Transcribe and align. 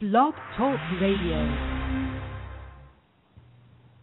Blog 0.00 0.34
Talk 0.56 0.78
Radio. 1.02 1.44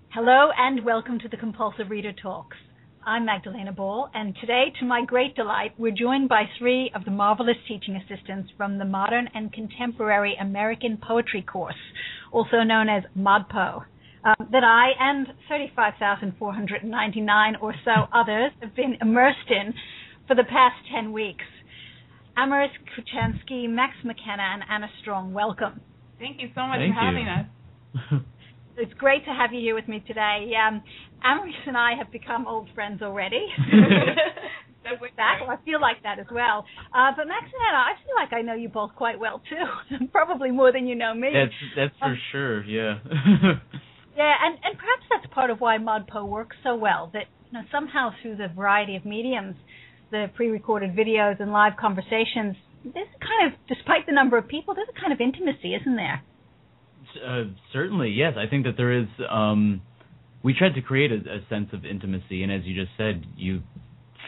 Hello 0.10 0.50
and 0.58 0.84
welcome 0.84 1.20
to 1.20 1.30
the 1.30 1.38
Compulsive 1.38 1.90
Reader 1.90 2.12
Talks. 2.12 2.58
I'm 3.06 3.26
Magdalena 3.26 3.72
Ball, 3.72 4.10
and 4.14 4.36
today, 4.42 4.74
to 4.82 4.86
my 4.86 5.06
great 5.06 5.38
delight, 5.38 5.72
we're 5.78 5.96
joined 5.98 6.28
by 6.28 6.50
three 6.60 6.92
of 6.94 7.06
the 7.06 7.12
marvelous 7.12 7.56
teaching 7.66 7.96
assistants 7.96 8.52
from 8.58 8.78
the 8.78 8.84
Modern 8.84 9.30
and 9.34 9.54
Contemporary 9.54 10.36
American 10.36 10.98
Poetry 10.98 11.42
course, 11.42 11.80
also 12.34 12.64
known 12.64 12.90
as 12.90 13.04
ModPo, 13.18 13.86
um, 14.26 14.36
that 14.52 14.66
I 14.66 14.90
and 15.00 15.28
35,499 15.48 17.56
or 17.62 17.74
so 17.86 18.08
others 18.14 18.52
have 18.62 18.76
been 18.76 18.98
immersed 19.00 19.50
in 19.50 19.74
for 20.28 20.36
the 20.36 20.44
past 20.44 20.76
10 20.94 21.14
weeks. 21.14 21.46
Amaris 22.38 22.68
Kuchansky, 22.96 23.70
Max 23.70 23.94
McKenna, 24.04 24.44
and 24.54 24.64
Anna 24.70 24.88
Strong, 25.02 25.34
welcome. 25.34 25.80
Thank 26.20 26.42
you 26.42 26.50
so 26.56 26.66
much 26.68 26.80
Thank 26.80 26.94
for 26.94 27.00
having 27.00 27.26
you. 27.26 27.32
us. 28.20 28.22
It's 28.78 28.92
great 28.96 29.24
to 29.24 29.32
have 29.32 29.54
you 29.54 29.62
here 29.62 29.74
with 29.74 29.88
me 29.88 30.04
today. 30.06 30.52
Um, 30.60 30.84
Amaris 31.26 31.56
and 31.66 31.78
I 31.78 31.92
have 31.98 32.12
become 32.12 32.46
old 32.46 32.68
friends 32.76 33.02
already. 33.02 33.40
That's 34.84 35.00
Back, 35.16 35.40
well, 35.48 35.52
I 35.52 35.64
feel 35.64 35.80
like 35.80 36.04
that 36.04 36.20
as 36.20 36.26
well. 36.30 36.66
Uh, 36.94 37.12
but 37.16 37.26
Max 37.26 37.46
and 37.46 37.64
Anna, 37.70 37.78
I 37.78 37.94
feel 38.04 38.16
like 38.20 38.34
I 38.34 38.42
know 38.42 38.54
you 38.54 38.68
both 38.68 38.92
quite 38.98 39.18
well 39.18 39.42
too. 39.50 40.06
Probably 40.12 40.52
more 40.52 40.74
than 40.74 40.88
you 40.88 40.96
know 40.96 41.14
me. 41.14 41.30
That's 41.34 41.54
that's 41.74 41.98
for 42.00 42.06
Um, 42.06 42.18
sure. 42.34 42.64
Yeah. 42.66 42.96
Yeah, 44.18 44.34
and, 44.44 44.56
and 44.62 44.78
perhaps 44.78 45.04
that's 45.10 45.34
part 45.34 45.50
of 45.52 45.62
why 45.62 45.78
ModPo 45.78 46.28
works 46.28 46.58
so 46.62 46.76
well. 46.76 47.10
That 47.14 47.28
you 47.50 47.54
know 47.60 47.64
somehow 47.72 48.10
through 48.22 48.36
the 48.36 48.50
variety 48.54 48.98
of 48.98 49.06
mediums, 49.06 49.56
the 50.16 50.32
pre-recorded 50.36 50.96
videos 50.96 51.42
and 51.42 51.52
live 51.52 51.74
conversations, 51.80 52.56
there's 52.84 53.14
kind 53.20 53.52
of, 53.52 53.60
despite 53.68 54.06
the 54.06 54.14
number 54.14 54.38
of 54.38 54.48
people, 54.48 54.74
there's 54.74 54.88
a 54.96 55.00
kind 55.00 55.12
of 55.12 55.20
intimacy, 55.20 55.76
isn't 55.76 55.96
there? 55.96 56.24
uh, 57.26 57.44
certainly, 57.74 58.10
yes. 58.10 58.34
I 58.38 58.50
think 58.50 58.66
that 58.66 58.76
there 58.78 58.92
is. 58.92 59.08
Um, 59.30 59.82
we 60.44 60.54
tried 60.54 60.76
to 60.76 60.82
create 60.82 61.12
a, 61.12 61.16
a 61.16 61.40
sense 61.50 61.70
of 61.74 61.86
intimacy, 61.86 62.44
and 62.44 62.52
as 62.52 62.62
you 62.66 62.76
just 62.76 62.96
said, 62.98 63.26
you 63.36 63.62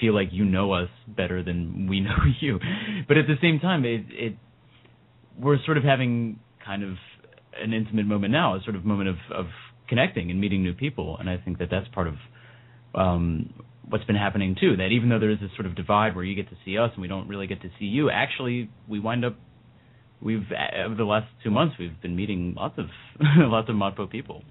feel 0.02 0.14
like 0.14 0.30
you 0.32 0.46
know 0.46 0.72
us 0.74 0.90
better 1.08 1.44
than 1.44 1.88
we 1.90 2.00
know 2.08 2.18
you. 2.40 2.60
But 3.08 3.18
at 3.18 3.28
the 3.28 3.36
same 3.42 3.60
time, 3.60 3.86
it, 3.86 4.06
it 4.10 4.36
we're 5.40 5.58
sort 5.66 5.78
of 5.78 5.84
having 5.84 6.40
kind 6.66 6.84
of 6.84 6.96
an 7.62 7.74
intimate 7.74 8.06
moment 8.06 8.32
now, 8.32 8.56
a 8.56 8.64
sort 8.64 8.76
of 8.76 8.86
moment 8.86 9.10
of, 9.10 9.16
of 9.34 9.46
connecting 9.90 10.32
and 10.32 10.40
meeting 10.40 10.64
new 10.64 10.74
people, 10.74 11.18
and 11.20 11.30
I 11.30 11.38
think 11.38 11.60
that 11.60 11.70
that's 11.72 11.88
part 11.90 12.08
of 12.08 12.16
um, 12.96 13.54
what's 13.90 14.06
been 14.06 14.16
happening 14.16 14.56
too. 14.60 14.78
That 14.78 14.88
even 14.88 15.10
though 15.10 15.20
there 15.20 15.32
is 15.32 15.40
this 15.40 15.52
sort 15.56 15.66
of 15.66 15.76
divide 15.76 16.16
where 16.16 16.26
you 16.26 16.36
get 16.36 16.50
to 16.50 16.56
see 16.66 16.78
us 16.78 16.92
and 16.94 17.02
we 17.02 17.08
don't 17.08 17.28
really 17.28 17.48
get 17.48 17.62
to 17.62 17.70
see 17.80 17.86
you, 17.86 18.10
actually 18.10 18.70
we 18.88 19.00
wind 19.00 19.26
up 19.26 19.36
we've 20.22 20.46
over 20.84 20.96
the 20.96 21.04
last 21.04 21.28
two 21.44 21.52
months 21.52 21.76
we've 21.78 22.02
been 22.02 22.16
meeting 22.16 22.56
lots 22.58 22.78
of 22.78 22.86
lots 23.38 23.70
of 23.70 23.76
Modpo 23.76 24.10
people. 24.10 24.44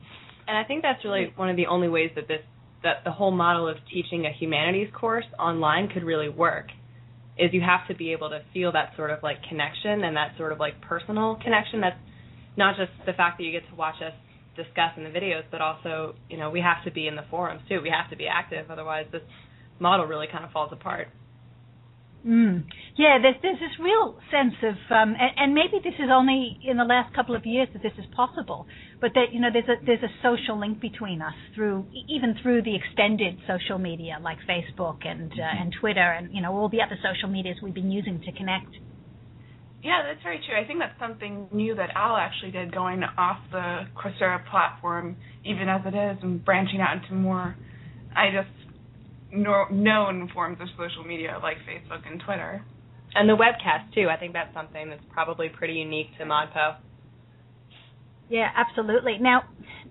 And 0.49 0.57
I 0.57 0.65
think 0.65 0.83
that's 0.83 1.05
really 1.05 1.33
one 1.35 1.51
of 1.51 1.57
the 1.57 1.67
only 1.67 1.89
ways 1.89 2.11
that 2.15 2.29
this 2.29 2.41
that 2.83 3.05
the 3.05 3.11
whole 3.11 3.33
model 3.33 3.69
of 3.69 3.77
teaching 3.93 4.27
a 4.27 4.33
humanities 4.33 4.89
course 4.95 5.25
online 5.39 5.89
could 5.89 6.05
really 6.05 6.29
work 6.29 6.67
is 7.39 7.51
you 7.53 7.61
have 7.61 7.87
to 7.89 7.95
be 7.95 8.13
able 8.13 8.31
to 8.31 8.41
feel 8.53 8.73
that 8.73 8.93
sort 8.97 9.11
of 9.11 9.23
like 9.23 9.37
connection 9.49 10.05
and 10.05 10.17
that 10.17 10.33
sort 10.39 10.53
of 10.53 10.59
like 10.59 10.81
personal 10.81 11.37
connection 11.43 11.81
that's 11.81 11.99
not 12.57 12.77
just 12.77 12.91
the 13.05 13.13
fact 13.13 13.39
that 13.39 13.45
you 13.45 13.53
get 13.53 13.69
to 13.69 13.75
watch 13.75 13.97
us 13.97 14.13
discuss 14.57 14.93
in 14.97 15.05
the 15.05 15.11
videos 15.11 15.45
but 15.51 15.61
also 15.61 16.15
you 16.29 16.37
know 16.37 16.51
we 16.51 16.61
have 16.61 16.83
to 16.85 16.91
be 16.91 17.07
in 17.07 17.17
the 17.17 17.25
forums 17.31 17.61
too 17.69 17.81
we 17.83 17.91
have 17.91 18.11
to 18.11 18.17
be 18.17 18.27
active 18.27 18.71
otherwise 18.71 19.07
this 19.13 19.23
model 19.79 20.07
really 20.07 20.27
kind 20.31 20.45
of 20.45 20.51
falls 20.51 20.73
apart 20.73 21.09
Mm. 22.27 22.65
Yeah, 22.99 23.19
there's 23.23 23.37
there's 23.41 23.61
this 23.61 23.79
real 23.79 24.19
sense 24.33 24.55
of, 24.65 24.75
um, 24.91 25.15
and, 25.15 25.31
and 25.37 25.55
maybe 25.55 25.79
this 25.79 25.95
is 25.95 26.11
only 26.11 26.59
in 26.65 26.77
the 26.77 26.85
last 26.85 27.15
couple 27.15 27.37
of 27.37 27.47
years 27.47 27.69
that 27.73 27.83
this 27.83 27.93
is 27.99 28.05
possible, 28.17 28.67
but 29.01 29.13
that 29.15 29.27
you 29.33 29.41
know 29.41 29.49
there's 29.53 29.69
a 29.69 29.79
there's 29.87 30.03
a 30.03 30.11
social 30.23 30.59
link 30.59 30.81
between 30.81 31.23
us 31.23 31.35
through 31.55 31.87
even 32.09 32.35
through 32.43 32.63
the 32.63 32.75
extended 32.75 33.39
social 33.47 33.79
media 33.79 34.19
like 34.21 34.39
Facebook 34.49 35.07
and 35.07 35.31
uh, 35.31 35.61
and 35.61 35.73
Twitter 35.79 36.01
and 36.01 36.35
you 36.35 36.43
know 36.43 36.53
all 36.53 36.69
the 36.69 36.83
other 36.83 36.99
social 36.99 37.29
medias 37.29 37.59
we've 37.63 37.75
been 37.75 37.93
using 37.93 38.21
to 38.23 38.33
connect. 38.33 38.75
Yeah, 39.83 40.03
that's 40.05 40.23
very 40.23 40.41
true. 40.45 40.57
I 40.61 40.67
think 40.67 40.81
that's 40.81 40.99
something 40.99 41.49
new 41.53 41.75
that 41.77 41.91
Al 41.95 42.17
actually 42.17 42.51
did, 42.51 42.73
going 42.73 43.03
off 43.17 43.39
the 43.53 43.83
Coursera 43.95 44.45
platform, 44.51 45.17
even 45.45 45.69
as 45.69 45.83
it 45.87 45.95
is, 45.95 46.19
and 46.23 46.45
branching 46.45 46.81
out 46.81 46.97
into 47.03 47.15
more, 47.15 47.55
I 48.17 48.27
just 48.35 48.49
nor- 49.33 49.71
known 49.71 50.29
forms 50.35 50.59
of 50.61 50.69
social 50.77 51.05
media 51.07 51.39
like 51.43 51.59
Facebook 51.69 52.03
and 52.11 52.21
Twitter. 52.25 52.65
and 53.15 53.29
the 53.29 53.35
webcast 53.37 53.93
too 53.95 54.09
i 54.11 54.17
think 54.17 54.33
that's 54.33 54.53
something 54.55 54.89
that's 54.91 55.03
probably 55.13 55.49
pretty 55.49 55.75
unique 55.75 56.09
to 56.19 56.25
modpo 56.25 56.77
Yeah, 58.29 58.49
absolutely. 58.57 59.19
Now, 59.21 59.43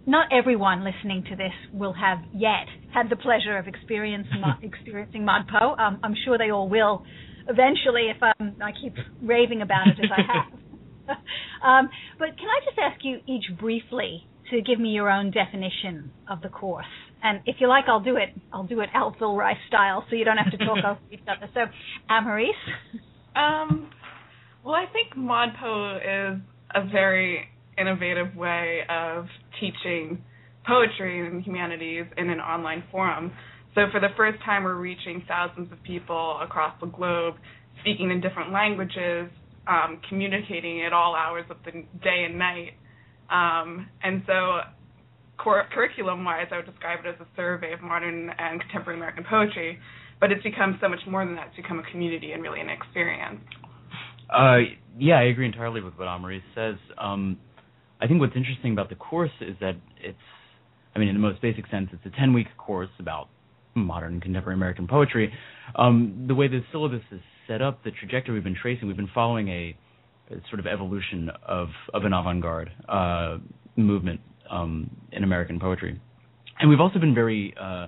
not 0.05 0.27
everyone 0.31 0.83
listening 0.83 1.23
to 1.29 1.35
this 1.37 1.53
will 1.73 1.93
have 1.93 2.19
yet 2.33 2.67
had 2.93 3.09
the 3.09 3.15
pleasure 3.15 3.57
of 3.57 3.65
experience, 3.67 4.27
mo- 4.41 4.59
experiencing 4.61 5.21
ModPo. 5.25 5.77
Um, 5.83 5.99
I'm 6.03 6.15
sure 6.25 6.37
they 6.37 6.49
all 6.51 6.67
will 6.69 7.03
eventually 7.47 8.09
if 8.15 8.21
um, 8.21 8.55
I 8.61 8.71
keep 8.71 8.93
raving 9.21 9.61
about 9.61 9.87
it 9.87 9.97
as 10.03 10.11
I 10.11 10.21
have. 10.21 10.59
um, 11.63 11.89
but 12.17 12.29
can 12.37 12.47
I 12.49 12.65
just 12.65 12.77
ask 12.79 13.03
you 13.03 13.19
each 13.27 13.45
briefly 13.59 14.27
to 14.51 14.61
give 14.61 14.79
me 14.79 14.89
your 14.89 15.09
own 15.09 15.31
definition 15.31 16.11
of 16.29 16.41
the 16.41 16.49
course? 16.49 16.85
And 17.23 17.41
if 17.45 17.57
you 17.59 17.67
like, 17.67 17.85
I'll 17.87 18.03
do 18.03 18.17
it. 18.17 18.29
I'll 18.53 18.67
do 18.67 18.81
it 18.81 18.89
Al 18.93 19.15
Filreis 19.19 19.55
style, 19.67 20.05
so 20.09 20.15
you 20.15 20.25
don't 20.25 20.37
have 20.37 20.51
to 20.51 20.57
talk 20.57 20.77
over 20.85 20.99
each 21.11 21.21
other. 21.27 21.49
So, 21.53 21.61
Amaris. 22.09 22.51
Um, 23.35 23.89
well, 24.63 24.75
I 24.75 24.85
think 24.91 25.15
ModPo 25.15 26.35
is 26.35 26.41
a 26.73 26.85
very 26.91 27.49
innovative 27.77 28.35
way 28.35 28.81
of 28.89 29.25
teaching 29.59 30.23
poetry 30.67 31.25
and 31.25 31.43
humanities 31.43 32.05
in 32.17 32.29
an 32.29 32.39
online 32.39 32.83
forum. 32.91 33.31
So 33.75 33.81
for 33.91 33.99
the 33.99 34.07
first 34.15 34.41
time, 34.43 34.63
we're 34.63 34.75
reaching 34.75 35.21
thousands 35.27 35.71
of 35.71 35.83
people 35.83 36.39
across 36.41 36.73
the 36.79 36.87
globe, 36.87 37.35
speaking 37.81 38.09
in 38.09 38.21
different 38.21 38.53
languages, 38.53 39.29
um, 39.67 39.99
communicating 40.07 40.83
at 40.83 40.93
all 40.93 41.13
hours 41.13 41.43
of 41.49 41.57
the 41.65 41.71
day 42.01 42.25
and 42.25 42.39
night. 42.39 42.71
Um, 43.29 43.89
and 44.01 44.23
so, 44.25 44.59
cur- 45.37 45.67
curriculum-wise, 45.73 46.47
I 46.51 46.57
would 46.57 46.65
describe 46.65 46.99
it 47.05 47.09
as 47.09 47.19
a 47.19 47.27
survey 47.35 47.73
of 47.73 47.81
modern 47.81 48.29
and 48.29 48.61
contemporary 48.61 48.97
American 48.97 49.25
poetry. 49.29 49.77
But 50.21 50.31
it's 50.31 50.43
become 50.43 50.77
so 50.81 50.87
much 50.87 51.01
more 51.05 51.25
than 51.25 51.35
that. 51.35 51.47
It's 51.47 51.57
become 51.57 51.79
a 51.79 51.91
community 51.91 52.31
and 52.31 52.41
really 52.41 52.61
an 52.61 52.69
experience. 52.69 53.41
Uh, 54.33 54.59
yeah, 54.97 55.15
I 55.15 55.23
agree 55.23 55.45
entirely 55.45 55.81
with 55.81 55.95
what 55.95 56.07
Amaris 56.07 56.41
says. 56.55 56.75
Um, 56.97 57.37
I 57.99 58.07
think 58.07 58.21
what's 58.21 58.35
interesting 58.37 58.71
about 58.71 58.87
the 58.87 58.95
course 58.95 59.35
is 59.41 59.57
that 59.59 59.75
it's, 60.01 60.17
I 60.95 60.99
mean, 60.99 61.09
in 61.09 61.15
the 61.15 61.21
most 61.21 61.41
basic 61.41 61.67
sense, 61.67 61.89
it's 61.91 62.05
a 62.05 62.17
10 62.17 62.31
week 62.31 62.47
course 62.57 62.89
about 62.99 63.27
modern 63.75 64.21
contemporary 64.21 64.55
American 64.55 64.87
poetry. 64.87 65.31
Um, 65.75 66.25
the 66.27 66.35
way 66.35 66.47
the 66.47 66.61
syllabus 66.71 67.01
is 67.11 67.21
set 67.47 67.61
up, 67.61 67.83
the 67.83 67.91
trajectory 67.91 68.33
we've 68.33 68.43
been 68.43 68.55
tracing, 68.59 68.87
we've 68.87 68.97
been 68.97 69.09
following 69.13 69.49
a, 69.49 69.77
a 70.31 70.35
sort 70.49 70.59
of 70.59 70.65
evolution 70.65 71.29
of, 71.45 71.67
of 71.93 72.05
an 72.05 72.13
avant 72.13 72.41
garde 72.41 72.71
uh, 72.87 73.37
movement 73.75 74.21
um, 74.49 74.89
in 75.11 75.23
American 75.23 75.59
poetry. 75.59 75.99
And 76.59 76.69
we've 76.69 76.79
also 76.79 76.99
been 76.99 77.13
very, 77.13 77.53
uh, 77.59 77.87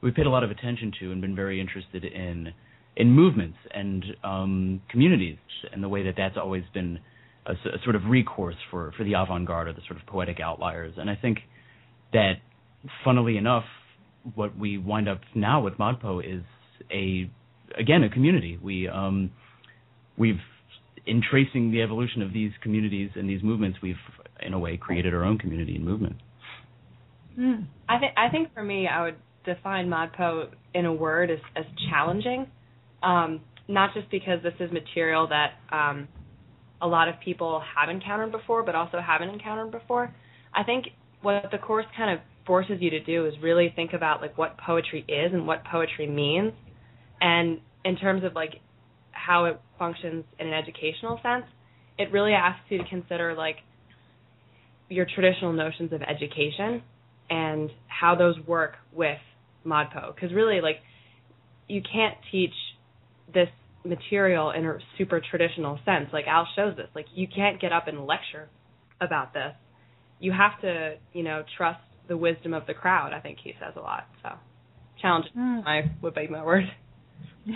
we've 0.00 0.14
paid 0.14 0.26
a 0.26 0.30
lot 0.30 0.44
of 0.44 0.50
attention 0.50 0.92
to 1.00 1.12
and 1.12 1.20
been 1.20 1.36
very 1.36 1.60
interested 1.60 2.04
in 2.04 2.52
in 2.98 3.10
movements 3.10 3.58
and 3.74 4.04
um, 4.24 4.80
communities, 4.88 5.36
and 5.70 5.82
the 5.82 5.88
way 5.88 6.02
that 6.04 6.14
that's 6.16 6.38
always 6.38 6.64
been 6.72 6.98
a 7.44 7.52
sort 7.84 7.94
of 7.94 8.02
recourse 8.06 8.56
for 8.70 8.90
for 8.96 9.04
the 9.04 9.12
avant-garde 9.12 9.68
or 9.68 9.72
the 9.74 9.82
sort 9.86 10.00
of 10.00 10.06
poetic 10.06 10.40
outliers. 10.40 10.94
And 10.96 11.10
I 11.10 11.14
think 11.14 11.40
that, 12.14 12.34
funnily 13.04 13.36
enough, 13.36 13.64
what 14.34 14.58
we 14.58 14.78
wind 14.78 15.08
up 15.08 15.20
now 15.34 15.60
with 15.60 15.74
Modpo 15.74 16.20
is 16.20 16.42
a 16.90 17.30
again 17.78 18.02
a 18.04 18.10
community. 18.10 18.58
We 18.62 18.88
um, 18.88 19.30
we've 20.16 20.40
in 21.06 21.22
tracing 21.22 21.70
the 21.70 21.82
evolution 21.82 22.22
of 22.22 22.32
these 22.32 22.50
communities 22.62 23.10
and 23.14 23.28
these 23.28 23.42
movements, 23.42 23.78
we've 23.82 23.96
in 24.40 24.52
a 24.52 24.58
way 24.58 24.76
created 24.76 25.14
our 25.14 25.24
own 25.24 25.38
community 25.38 25.76
and 25.76 25.84
movement. 25.84 26.16
Mm. 27.38 27.66
I 27.88 27.98
think 27.98 28.12
I 28.16 28.28
think 28.28 28.52
for 28.54 28.62
me, 28.62 28.88
I 28.88 29.02
would 29.02 29.16
define 29.44 29.88
Modpo 29.88 30.48
in 30.74 30.86
a 30.86 30.92
word 30.92 31.30
as, 31.30 31.38
as 31.54 31.64
challenging. 31.90 32.46
Um, 33.02 33.40
not 33.68 33.94
just 33.94 34.10
because 34.10 34.42
this 34.42 34.54
is 34.60 34.70
material 34.72 35.28
that 35.28 35.54
um, 35.74 36.08
a 36.80 36.86
lot 36.86 37.08
of 37.08 37.14
people 37.24 37.62
have 37.76 37.88
encountered 37.88 38.32
before, 38.32 38.62
but 38.62 38.74
also 38.74 39.00
haven't 39.00 39.28
encountered 39.28 39.70
before. 39.70 40.14
I 40.54 40.62
think 40.62 40.86
what 41.22 41.48
the 41.50 41.58
course 41.58 41.86
kind 41.96 42.10
of 42.12 42.20
forces 42.46 42.76
you 42.80 42.90
to 42.90 43.00
do 43.00 43.26
is 43.26 43.34
really 43.42 43.72
think 43.74 43.92
about 43.92 44.20
like 44.20 44.38
what 44.38 44.56
poetry 44.58 45.04
is 45.08 45.32
and 45.32 45.46
what 45.46 45.64
poetry 45.64 46.06
means, 46.06 46.52
and 47.20 47.60
in 47.84 47.96
terms 47.96 48.24
of 48.24 48.34
like 48.34 48.60
how 49.12 49.46
it 49.46 49.60
functions 49.78 50.24
in 50.38 50.46
an 50.46 50.52
educational 50.52 51.18
sense, 51.22 51.44
it 51.98 52.12
really 52.12 52.32
asks 52.32 52.62
you 52.68 52.78
to 52.78 52.88
consider 52.88 53.34
like 53.34 53.56
your 54.88 55.06
traditional 55.14 55.52
notions 55.52 55.92
of 55.92 56.02
education 56.02 56.82
and 57.28 57.70
how 57.88 58.14
those 58.14 58.36
work 58.46 58.74
with 58.92 59.18
modpo. 59.66 60.14
Because 60.14 60.32
really 60.32 60.60
like 60.60 60.76
you 61.68 61.82
can't 61.82 62.16
teach 62.30 62.54
this 63.32 63.48
material 63.84 64.50
in 64.50 64.64
a 64.64 64.78
super 64.98 65.20
traditional 65.20 65.78
sense. 65.84 66.08
Like 66.12 66.26
al 66.26 66.46
shows 66.54 66.76
this. 66.76 66.88
Like 66.94 67.06
you 67.14 67.26
can't 67.26 67.60
get 67.60 67.72
up 67.72 67.88
and 67.88 68.06
lecture 68.06 68.48
about 69.00 69.32
this, 69.34 69.52
you 70.20 70.32
have 70.32 70.60
to, 70.62 70.96
you 71.12 71.22
know, 71.22 71.42
trust 71.56 71.80
the 72.08 72.16
wisdom 72.16 72.54
of 72.54 72.66
the 72.66 72.74
crowd. 72.74 73.12
I 73.12 73.20
think 73.20 73.38
he 73.42 73.54
says 73.60 73.74
a 73.76 73.80
lot. 73.80 74.06
So, 74.22 74.30
challenge 75.00 75.26
Mm. 75.36 75.64
my 75.64 75.90
would 76.02 76.14
be 76.14 76.28
my 76.28 76.44
word. 76.44 76.64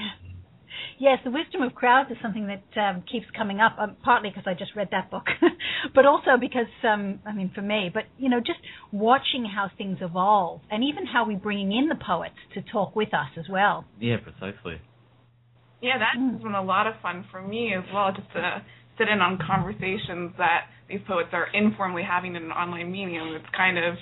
Yes, 0.99 1.19
the 1.25 1.31
wisdom 1.31 1.62
of 1.62 1.75
crowds 1.75 2.11
is 2.11 2.17
something 2.23 2.47
that 2.47 2.81
um, 2.81 3.02
keeps 3.11 3.26
coming 3.37 3.58
up. 3.58 3.76
Um, 3.79 3.97
partly 4.05 4.29
because 4.31 4.44
I 4.47 4.55
just 4.55 4.76
read 4.76 4.88
that 4.93 5.11
book, 5.11 5.25
but 5.94 6.05
also 6.06 6.37
because 6.38 6.67
um, 6.85 7.20
I 7.26 7.32
mean, 7.32 7.50
for 7.55 7.62
me, 7.62 7.91
but 7.93 8.05
you 8.19 8.29
know, 8.29 8.38
just 8.38 8.61
watching 8.93 9.44
how 9.44 9.70
things 9.76 9.99
evolve, 10.00 10.61
and 10.70 10.85
even 10.85 11.06
how 11.06 11.26
we're 11.26 11.38
bringing 11.38 11.73
in 11.73 11.88
the 11.88 11.97
poets 11.97 12.37
to 12.55 12.62
talk 12.62 12.94
with 12.94 13.12
us 13.14 13.29
as 13.38 13.47
well. 13.50 13.87
Yeah, 13.99 14.17
precisely. 14.19 14.81
Yeah, 15.81 15.99
that 15.99 16.19
Mm. 16.20 16.35
has 16.35 16.43
been 16.43 16.55
a 16.55 16.62
lot 16.62 16.87
of 16.87 16.94
fun 17.02 17.25
for 17.31 17.41
me 17.41 17.75
as 17.75 17.85
well, 17.93 18.12
just 18.12 18.31
to 18.32 18.62
sit 18.99 19.08
in 19.08 19.20
on 19.20 19.38
conversations 19.38 20.32
that 20.37 20.67
these 20.88 21.00
poets 21.06 21.31
are 21.32 21.47
informally 21.55 22.02
having 22.02 22.37
in 22.37 22.44
an 22.44 22.52
online 22.52 22.93
medium. 22.93 23.35
It's 23.35 23.49
kind 23.56 23.79
of 23.79 23.94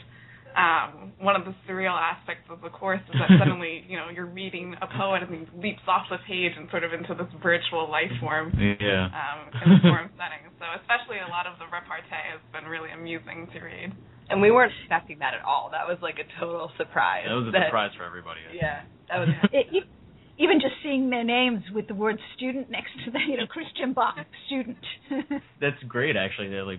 um, 0.58 1.12
one 1.22 1.36
of 1.38 1.46
the 1.46 1.54
surreal 1.70 1.94
aspects 1.94 2.50
of 2.50 2.60
the 2.60 2.68
course 2.68 3.00
is 3.06 3.14
that 3.14 3.30
suddenly, 3.38 3.86
you 3.86 3.96
know, 3.96 4.10
you're 4.10 4.26
reading 4.26 4.74
a 4.82 4.88
poet 4.90 5.22
and 5.22 5.30
he 5.30 5.46
leaps 5.54 5.82
off 5.86 6.10
the 6.10 6.18
page 6.26 6.52
and 6.58 6.66
sort 6.70 6.82
of 6.82 6.92
into 6.92 7.14
this 7.14 7.30
virtual 7.42 7.86
life 7.88 8.10
form 8.18 8.50
Yeah. 8.58 9.06
um, 9.14 9.40
in 9.62 9.78
a 9.78 9.80
forum 9.80 10.10
setting. 10.18 10.42
So 10.58 10.66
especially 10.82 11.22
a 11.22 11.30
lot 11.30 11.46
of 11.46 11.54
the 11.62 11.66
repartee 11.70 12.10
has 12.34 12.42
been 12.50 12.66
really 12.68 12.90
amusing 12.90 13.46
to 13.54 13.58
read. 13.62 13.94
And 14.30 14.42
we 14.42 14.50
weren't 14.50 14.72
expecting 14.82 15.20
that 15.20 15.32
at 15.32 15.40
all. 15.46 15.70
That 15.72 15.86
was 15.88 15.96
like 16.02 16.18
a 16.18 16.26
total 16.40 16.70
surprise. 16.76 17.24
That 17.24 17.38
was 17.38 17.48
a 17.48 17.50
that- 17.54 17.70
surprise 17.70 17.92
for 17.96 18.04
everybody. 18.04 18.40
Yeah, 18.52 18.82
that 19.08 19.18
was. 19.22 19.28
It, 19.54 19.66
e- 19.72 19.88
even 20.40 20.60
just 20.60 20.74
seeing 20.84 21.10
their 21.10 21.24
names 21.24 21.62
with 21.74 21.88
the 21.88 21.94
word 21.94 22.14
student 22.36 22.70
next 22.70 22.90
to 23.04 23.10
the, 23.10 23.18
you 23.26 23.36
know, 23.38 23.46
Christian 23.48 23.92
Bök 23.92 24.22
student. 24.46 24.78
That's 25.60 25.82
great, 25.88 26.14
actually. 26.16 26.48
They're 26.48 26.62
like 26.62 26.78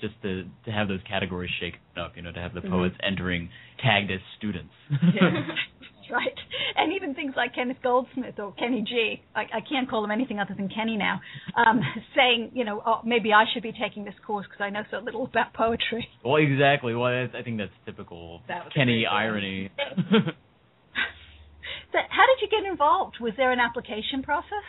just 0.00 0.14
to 0.22 0.44
to 0.64 0.70
have 0.70 0.88
those 0.88 1.00
categories 1.08 1.50
shaken 1.60 1.80
up. 1.96 2.12
You 2.16 2.22
know, 2.22 2.32
to 2.32 2.40
have 2.40 2.54
the 2.54 2.60
Mhm. 2.60 2.70
poets 2.70 2.96
entering 3.02 3.50
tagged 3.82 4.10
as 4.10 4.20
students. 4.36 4.72
right. 6.10 6.38
And 6.76 6.92
even 6.94 7.14
things 7.14 7.34
like 7.36 7.54
Kenneth 7.54 7.78
Goldsmith 7.82 8.38
or 8.38 8.52
Kenny 8.52 8.82
G. 8.82 9.20
I, 9.34 9.42
I 9.42 9.60
can't 9.60 9.88
call 9.90 10.04
him 10.04 10.10
anything 10.10 10.38
other 10.40 10.54
than 10.56 10.68
Kenny 10.68 10.96
now. 10.96 11.20
Um, 11.56 11.80
saying, 12.16 12.52
you 12.54 12.64
know, 12.64 12.82
oh, 12.86 13.00
maybe 13.04 13.32
I 13.32 13.44
should 13.52 13.62
be 13.62 13.72
taking 13.72 14.04
this 14.04 14.14
course 14.26 14.46
because 14.46 14.62
I 14.62 14.70
know 14.70 14.82
so 14.90 14.98
little 14.98 15.24
about 15.26 15.52
poetry. 15.54 16.08
well, 16.24 16.36
exactly. 16.36 16.94
Well, 16.94 17.28
I 17.34 17.42
think 17.42 17.58
that's 17.58 17.72
typical 17.84 18.42
That 18.48 18.72
Kenny 18.74 19.06
irony. 19.06 19.70
So, 21.90 21.98
how 22.10 22.24
did 22.26 22.42
you 22.42 22.48
get 22.50 22.70
involved? 22.70 23.16
Was 23.18 23.32
there 23.38 23.50
an 23.50 23.60
application 23.60 24.22
process? 24.22 24.64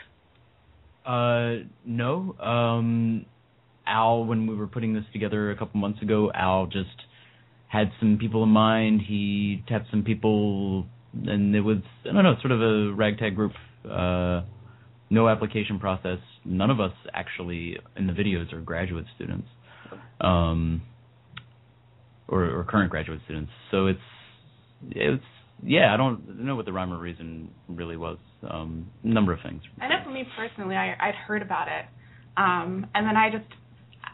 Uh, 1.06 1.66
no. 1.86 2.34
Um, 2.40 3.26
Al, 3.90 4.24
when 4.26 4.48
we 4.48 4.56
were 4.56 4.68
putting 4.68 4.94
this 4.94 5.04
together 5.12 5.52
a 5.52 5.58
couple 5.58 5.80
months 5.80 6.02
ago, 6.02 6.32
Al 6.34 6.68
just 6.68 6.90
had 7.68 7.92
some 8.00 8.18
people 8.20 8.44
in 8.44 8.50
mind. 8.50 9.02
He 9.08 9.64
tapped 9.68 9.88
some 9.92 10.04
people, 10.04 10.86
and 11.26 11.56
it 11.56 11.62
was 11.62 11.78
I 12.04 12.14
don't 12.14 12.24
know, 12.24 12.36
sort 12.42 12.52
of 12.52 12.62
a 12.62 12.94
ragtag 12.94 13.36
group. 13.36 13.54
Uh, 13.90 14.42
no 15.10 15.28
application 15.28 15.80
process. 15.80 16.20
None 16.46 16.70
of 16.70 16.80
us 16.80 16.94
actually 17.14 17.78
in 17.96 18.08
the 18.08 18.14
videos 18.14 18.54
are 18.54 18.62
graduate 18.62 19.06
students, 19.16 19.48
um, 20.22 20.82
or, 22.28 22.60
or 22.60 22.64
current 22.64 22.92
graduate 22.92 23.20
students. 23.26 23.52
So 23.72 23.88
it's 23.88 24.00
it's 24.92 25.24
yeah. 25.64 25.94
I 25.94 25.98
don't 25.98 26.44
know 26.44 26.56
what 26.56 26.66
the 26.66 26.74
rhyme 26.74 26.94
or 26.94 27.00
reason 27.00 27.50
really 27.68 27.98
was. 27.98 28.18
Um, 28.50 28.90
number 29.04 29.34
of 29.34 29.40
things. 29.44 29.62
I 29.82 29.88
know 29.90 29.96
for 30.04 30.12
me 30.12 30.24
personally, 30.38 30.76
I, 30.76 30.96
I'd 31.00 31.16
heard 31.16 31.42
about 31.42 31.68
it, 31.68 31.86
um, 32.38 32.88
and 32.96 33.06
then 33.06 33.18
I 33.18 33.30
just 33.30 33.52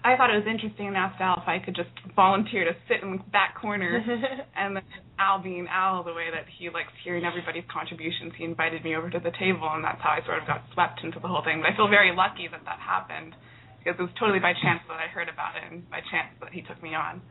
I 0.06 0.13
thought 0.13 0.30
it 0.30 0.38
was 0.38 0.46
interesting 0.46 0.86
and 0.86 0.94
asked 0.94 1.18
Al 1.18 1.42
if 1.42 1.50
I 1.50 1.57
could 1.57 1.74
just 1.74 1.90
volunteer 2.13 2.62
to 2.62 2.78
sit 2.86 3.02
in 3.02 3.18
back 3.34 3.57
corner. 3.57 4.06
and 4.56 4.78
then 4.78 4.86
Al 5.18 5.42
being 5.42 5.66
Al, 5.66 6.06
the 6.06 6.13
way 6.13 6.30
that 6.30 6.46
he 6.46 6.69
likes 6.69 6.94
hearing 7.02 7.25
everybody's 7.25 7.66
contributions, 7.74 8.30
he 8.38 8.46
invited 8.46 8.86
me 8.86 8.94
over 8.94 9.10
to 9.10 9.18
the 9.18 9.34
table, 9.42 9.66
and 9.66 9.81
that's 9.81 9.98
how 10.06 10.13
I 10.13 10.22
sort 10.22 10.38
of 10.38 10.46
got 10.46 10.62
swept 10.78 11.02
into 11.02 11.18
the 11.18 11.25
whole 11.25 11.42
thing. 11.42 11.66
But 11.66 11.74
I 11.74 11.75
feel 11.75 11.90
very 11.90 12.13
lucky 12.13 12.46
that 12.46 12.62
that 12.69 12.78
happened 12.78 13.34
because 13.81 13.98
it 13.98 14.06
was 14.06 14.13
totally 14.22 14.38
by 14.38 14.54
chance 14.54 14.86
that 14.86 15.02
I 15.02 15.10
heard 15.10 15.25
about 15.25 15.57
it, 15.57 15.66
and 15.66 15.90
by 15.90 16.06
chance 16.13 16.30
that 16.38 16.54
he 16.54 16.62
took 16.62 16.78
me 16.86 16.94
on. 16.94 17.25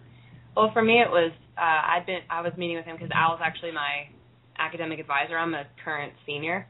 Well, 0.59 0.75
for 0.75 0.83
me, 0.83 0.99
it 0.99 1.11
was 1.11 1.31
uh, 1.55 1.95
I'd 1.95 2.11
been 2.11 2.27
I 2.27 2.43
was 2.43 2.59
meeting 2.59 2.75
with 2.75 2.91
him 2.91 2.99
because 2.99 3.15
Al 3.15 3.39
is 3.39 3.43
actually 3.43 3.71
my 3.71 4.11
academic 4.59 4.99
advisor. 4.99 5.39
I'm 5.39 5.55
a 5.55 5.71
current 5.87 6.15
senior, 6.27 6.67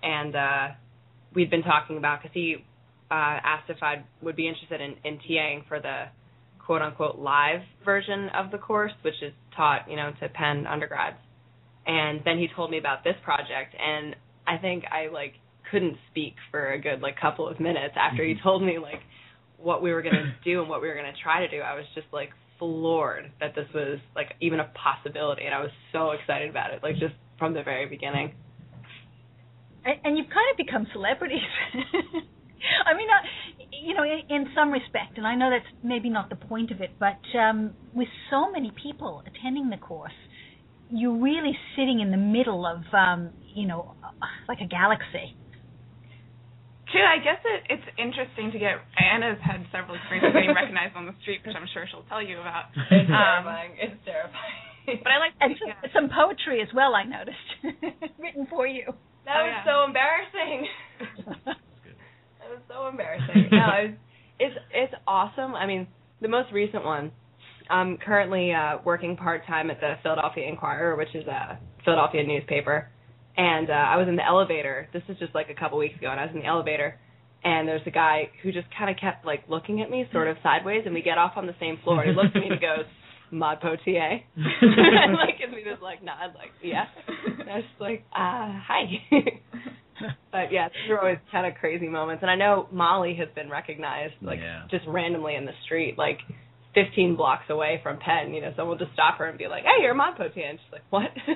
and 0.00 0.32
uh, 0.32 0.66
we'd 1.36 1.52
been 1.52 1.62
talking 1.62 2.00
about 2.00 2.24
because 2.24 2.32
he 2.32 2.64
uh, 3.12 3.38
asked 3.44 3.68
if 3.68 3.82
I 3.82 4.02
would 4.22 4.36
be 4.36 4.48
interested 4.48 4.80
in, 4.80 4.94
in 5.04 5.18
TAing 5.18 5.68
for 5.68 5.78
the 5.80 6.04
quote 6.64 6.80
unquote 6.80 7.18
live 7.18 7.60
version 7.84 8.30
of 8.34 8.50
the 8.50 8.56
course, 8.56 8.92
which 9.02 9.20
is 9.20 9.34
taught 9.54 9.90
you 9.90 9.96
know 9.96 10.12
to 10.20 10.28
Penn 10.30 10.66
undergrads. 10.66 11.18
And 11.86 12.20
then 12.24 12.38
he 12.38 12.48
told 12.56 12.70
me 12.70 12.78
about 12.78 13.04
this 13.04 13.16
project, 13.22 13.74
and 13.78 14.16
I 14.46 14.56
think 14.56 14.84
I 14.90 15.12
like 15.12 15.34
couldn't 15.70 15.96
speak 16.10 16.36
for 16.50 16.72
a 16.72 16.80
good 16.80 17.02
like 17.02 17.20
couple 17.20 17.46
of 17.46 17.60
minutes 17.60 17.94
after 17.96 18.24
he 18.24 18.34
told 18.42 18.62
me 18.62 18.78
like 18.78 19.00
what 19.58 19.82
we 19.82 19.92
were 19.92 20.00
gonna 20.00 20.34
do 20.44 20.60
and 20.60 20.70
what 20.70 20.80
we 20.80 20.88
were 20.88 20.94
gonna 20.94 21.12
try 21.22 21.40
to 21.40 21.48
do. 21.48 21.60
I 21.60 21.74
was 21.74 21.84
just 21.94 22.06
like 22.14 22.30
floored 22.58 23.30
that 23.40 23.54
this 23.54 23.66
was 23.74 23.98
like 24.16 24.32
even 24.40 24.58
a 24.58 24.72
possibility, 24.72 25.44
and 25.44 25.54
I 25.54 25.60
was 25.60 25.70
so 25.92 26.12
excited 26.12 26.48
about 26.48 26.72
it, 26.72 26.82
like 26.82 26.94
just 26.94 27.14
from 27.38 27.52
the 27.52 27.62
very 27.62 27.86
beginning. 27.86 28.32
And, 29.84 29.96
and 30.02 30.16
you've 30.16 30.30
kind 30.30 30.48
of 30.50 30.56
become 30.56 30.86
celebrities. 30.94 31.42
I 32.86 32.94
mean, 32.94 33.08
uh, 33.10 33.22
you 33.82 33.94
know, 33.94 34.02
in, 34.04 34.20
in 34.28 34.46
some 34.54 34.70
respect, 34.70 35.16
and 35.18 35.26
I 35.26 35.34
know 35.34 35.50
that's 35.50 35.66
maybe 35.82 36.08
not 36.10 36.28
the 36.30 36.36
point 36.36 36.70
of 36.70 36.80
it, 36.80 36.90
but 36.98 37.18
um, 37.38 37.72
with 37.94 38.08
so 38.30 38.50
many 38.50 38.72
people 38.82 39.22
attending 39.26 39.70
the 39.70 39.76
course, 39.78 40.12
you're 40.90 41.16
really 41.16 41.56
sitting 41.76 42.00
in 42.00 42.10
the 42.10 42.16
middle 42.20 42.66
of, 42.66 42.82
um, 42.92 43.30
you 43.54 43.66
know, 43.66 43.94
uh, 44.04 44.10
like 44.48 44.60
a 44.60 44.66
galaxy. 44.68 45.36
True, 46.92 47.00
I 47.08 47.16
guess 47.24 47.40
it, 47.40 47.64
it's 47.72 47.88
interesting 47.96 48.52
to 48.52 48.58
get. 48.60 48.76
Anna's 49.00 49.40
had 49.40 49.64
several 49.72 49.96
experiences 49.96 50.36
getting 50.36 50.52
recognized 50.60 50.92
on 50.94 51.06
the 51.06 51.14
street, 51.22 51.40
which 51.46 51.56
I'm 51.56 51.64
sure 51.72 51.88
she'll 51.90 52.04
tell 52.12 52.20
you 52.20 52.36
about. 52.40 52.68
It's 52.90 53.08
Um, 53.08 53.48
terrifying. 53.48 53.72
It's 53.80 53.96
terrifying. 54.04 55.00
But 55.00 55.08
I 55.08 55.18
like 55.18 55.32
And 55.40 55.56
yeah. 55.64 55.72
some, 55.94 56.04
some 56.04 56.06
poetry 56.12 56.60
as 56.60 56.68
well, 56.76 56.92
I 56.94 57.04
noticed, 57.08 57.48
written 58.20 58.46
for 58.50 58.66
you. 58.66 58.92
That 59.24 59.40
Oh, 59.40 59.44
was 59.48 59.56
yeah. 59.56 59.64
so 59.64 59.74
embarrassing. 59.88 60.68
So 62.72 62.86
embarrassing. 62.86 63.48
No, 63.50 63.68
it's 64.38 64.54
it's 64.54 64.56
it's 64.72 64.94
awesome. 65.06 65.54
I 65.54 65.66
mean, 65.66 65.86
the 66.20 66.28
most 66.28 66.52
recent 66.52 66.84
one. 66.84 67.12
I'm 67.70 67.96
currently 67.96 68.52
uh, 68.52 68.78
working 68.84 69.16
part 69.16 69.46
time 69.46 69.70
at 69.70 69.80
the 69.80 69.94
Philadelphia 70.02 70.46
Inquirer, 70.48 70.96
which 70.96 71.14
is 71.14 71.26
a 71.26 71.58
Philadelphia 71.84 72.22
newspaper, 72.24 72.90
and 73.36 73.70
uh, 73.70 73.72
I 73.72 73.96
was 73.96 74.08
in 74.08 74.16
the 74.16 74.26
elevator. 74.26 74.88
This 74.92 75.02
is 75.08 75.16
just 75.18 75.34
like 75.34 75.48
a 75.48 75.54
couple 75.54 75.78
weeks 75.78 75.96
ago, 75.96 76.10
and 76.10 76.18
I 76.18 76.24
was 76.26 76.34
in 76.34 76.40
the 76.40 76.46
elevator, 76.46 76.98
and 77.44 77.66
there's 77.66 77.86
a 77.86 77.90
guy 77.90 78.30
who 78.42 78.52
just 78.52 78.66
kind 78.76 78.90
of 78.90 78.96
kept 79.00 79.24
like 79.24 79.44
looking 79.48 79.80
at 79.80 79.90
me, 79.90 80.06
sort 80.12 80.28
of 80.28 80.36
sideways, 80.42 80.82
and 80.84 80.92
we 80.92 81.02
get 81.02 81.18
off 81.18 81.32
on 81.36 81.46
the 81.46 81.54
same 81.60 81.78
floor. 81.84 82.02
And 82.02 82.10
he 82.10 82.16
looks 82.16 82.30
at 82.34 82.40
me 82.40 82.48
and 82.48 82.58
he 82.58 82.60
goes, 82.60 82.84
"ModPo 83.32 83.78
TA," 83.84 84.20
and 84.36 85.14
like 85.14 85.38
gives 85.38 85.52
me 85.52 85.62
this 85.64 85.78
like 85.80 86.02
nod, 86.02 86.34
like 86.34 86.50
yeah. 86.62 86.86
And 87.38 87.48
I 87.48 87.56
was 87.56 87.64
just 87.64 87.80
like, 87.80 88.04
uh, 88.12 88.52
hi. 88.66 88.84
but 90.32 90.52
yeah, 90.52 90.68
these 90.68 90.90
are 90.90 90.98
always 91.00 91.18
kind 91.30 91.46
of 91.46 91.54
crazy 91.60 91.88
moments. 91.88 92.22
And 92.22 92.30
I 92.30 92.36
know 92.36 92.68
Molly 92.72 93.14
has 93.18 93.28
been 93.34 93.48
recognized 93.50 94.14
like 94.22 94.40
Yeah. 94.40 94.64
just 94.70 94.84
randomly 94.86 95.34
in 95.34 95.44
the 95.44 95.52
street, 95.64 95.96
like 95.98 96.18
15 96.74 97.16
blocks 97.16 97.44
away 97.50 97.80
from 97.82 97.98
Penn. 97.98 98.32
You 98.32 98.40
know, 98.40 98.52
someone 98.56 98.78
will 98.78 98.84
just 98.84 98.94
stop 98.94 99.18
her 99.18 99.26
and 99.28 99.36
be 99.36 99.46
like, 99.46 99.62
"Hey, 99.64 99.82
you're 99.82 99.94
ModPo 99.94 100.32
TA," 100.32 100.40
and 100.40 100.58
she's 100.58 100.72
like, 100.72 100.84
"What?" 100.90 101.10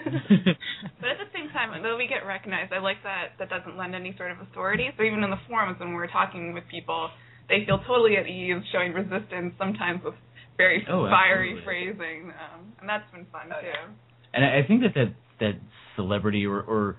But 1.00 1.11
at 1.11 1.18
the 1.20 1.30
same 1.35 1.49
time, 1.50 1.82
though 1.82 1.96
we 1.96 2.06
get 2.06 2.25
recognized, 2.26 2.73
I 2.73 2.78
like 2.78 3.02
that 3.04 3.32
that 3.38 3.49
doesn't 3.50 3.76
lend 3.76 3.94
any 3.94 4.14
sort 4.16 4.30
of 4.30 4.40
authority. 4.40 4.88
So 4.96 5.02
even 5.04 5.23
in 5.23 5.30
the 5.30 5.40
forums 5.49 5.78
when 5.78 5.92
we're 5.92 6.06
talking 6.08 6.52
with 6.54 6.64
people, 6.70 7.11
they 7.49 7.64
feel 7.66 7.78
totally 7.87 8.16
at 8.16 8.26
ease, 8.26 8.62
showing 8.73 8.92
resistance 8.92 9.54
sometimes 9.58 10.02
with 10.04 10.14
very 10.56 10.87
Oh, 10.88 11.04
fiery 11.06 11.61
phrasing, 11.64 12.32
um, 12.32 12.73
and 12.80 12.88
that's 12.88 13.04
been 13.12 13.26
fun 13.30 13.52
Oh, 13.54 13.61
too. 13.61 13.66
yeah. 13.68 13.92
and 14.35 14.44
I 14.44 14.58
I 14.58 14.62
think 14.66 14.80
that 14.82 14.94
that 14.94 15.12
that 15.40 15.54
celebrity 15.96 16.46
or 16.46 16.61
or 16.62 16.96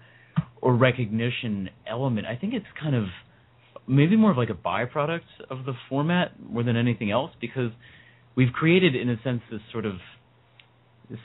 or 0.61 0.75
recognition 0.75 1.69
element, 1.89 2.27
I 2.27 2.35
think 2.35 2.53
it's 2.53 2.65
kind 2.81 2.95
of 2.95 3.05
maybe 3.87 4.15
more 4.15 4.31
of 4.31 4.37
like 4.37 4.49
a 4.49 4.53
byproduct 4.53 5.21
of 5.49 5.65
the 5.65 5.73
format 5.89 6.31
more 6.41 6.63
than 6.63 6.75
anything 6.75 7.09
else 7.11 7.31
because 7.39 7.71
we've 8.35 8.51
created 8.51 8.95
in 8.95 9.09
a 9.09 9.21
sense 9.23 9.41
this 9.49 9.61
sort 9.71 9.85
of 9.85 9.95
this 11.09 11.19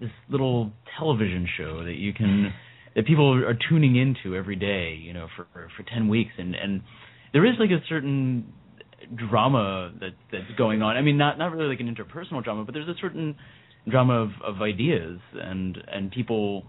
this 0.00 0.10
little 0.28 0.72
television 0.98 1.48
show 1.56 1.84
that 1.84 1.94
you 1.94 2.12
can 2.12 2.52
that 2.94 3.06
people 3.06 3.34
are 3.34 3.58
tuning 3.68 3.96
into 3.96 4.36
every 4.36 4.56
day, 4.56 4.98
you 5.00 5.12
know, 5.12 5.28
for 5.36 5.46
for, 5.52 5.68
for 5.76 5.82
10 5.82 6.08
weeks 6.08 6.32
and 6.38 6.54
and 6.54 6.82
there 7.32 7.44
is 7.44 7.54
like 7.58 7.70
a 7.70 7.82
certain 7.88 8.52
drama 9.28 9.92
that 10.00 10.12
that's 10.30 10.58
going 10.58 10.82
on. 10.82 10.96
I 10.96 11.02
mean 11.02 11.16
not 11.16 11.38
not 11.38 11.52
really 11.52 11.68
like 11.68 11.80
an 11.80 11.94
interpersonal 11.94 12.44
drama, 12.44 12.64
but 12.64 12.74
there's 12.74 12.88
a 12.88 12.98
certain 13.00 13.36
drama 13.88 14.22
of, 14.22 14.30
of 14.44 14.62
ideas 14.62 15.20
and 15.34 15.78
and 15.90 16.10
people 16.10 16.64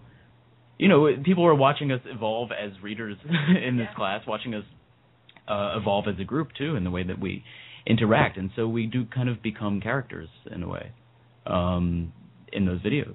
you 0.78 0.88
know 0.88 1.08
people 1.24 1.44
are 1.46 1.54
watching 1.54 1.90
us 1.92 2.00
evolve 2.06 2.50
as 2.52 2.72
readers 2.82 3.16
in 3.62 3.76
this 3.76 3.86
Yeah. 3.90 3.94
class 3.94 4.26
watching 4.26 4.54
us 4.54 4.64
uh, 5.48 5.78
evolve 5.80 6.06
as 6.08 6.18
a 6.20 6.24
group 6.24 6.48
too 6.56 6.76
in 6.76 6.84
the 6.84 6.90
way 6.90 7.02
that 7.02 7.18
we 7.18 7.44
interact, 7.86 8.36
and 8.36 8.50
so 8.56 8.66
we 8.66 8.86
do 8.86 9.04
kind 9.06 9.28
of 9.28 9.42
become 9.42 9.80
characters 9.80 10.28
in 10.50 10.62
a 10.62 10.68
way 10.68 10.90
um, 11.46 12.12
in 12.52 12.66
those 12.66 12.80
videos. 12.80 13.14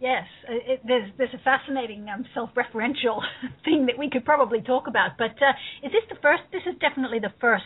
Yes, 0.00 0.24
it, 0.48 0.80
there's 0.84 1.10
there's 1.16 1.32
a 1.32 1.38
fascinating 1.44 2.08
um, 2.08 2.24
self-referential 2.34 3.20
thing 3.64 3.86
that 3.86 3.96
we 3.96 4.10
could 4.10 4.24
probably 4.24 4.60
talk 4.60 4.88
about. 4.88 5.12
But 5.16 5.30
uh, 5.40 5.52
is 5.86 5.92
this 5.92 6.02
the 6.10 6.16
first? 6.20 6.42
This 6.52 6.62
is 6.66 6.74
definitely 6.80 7.20
the 7.20 7.32
first 7.40 7.62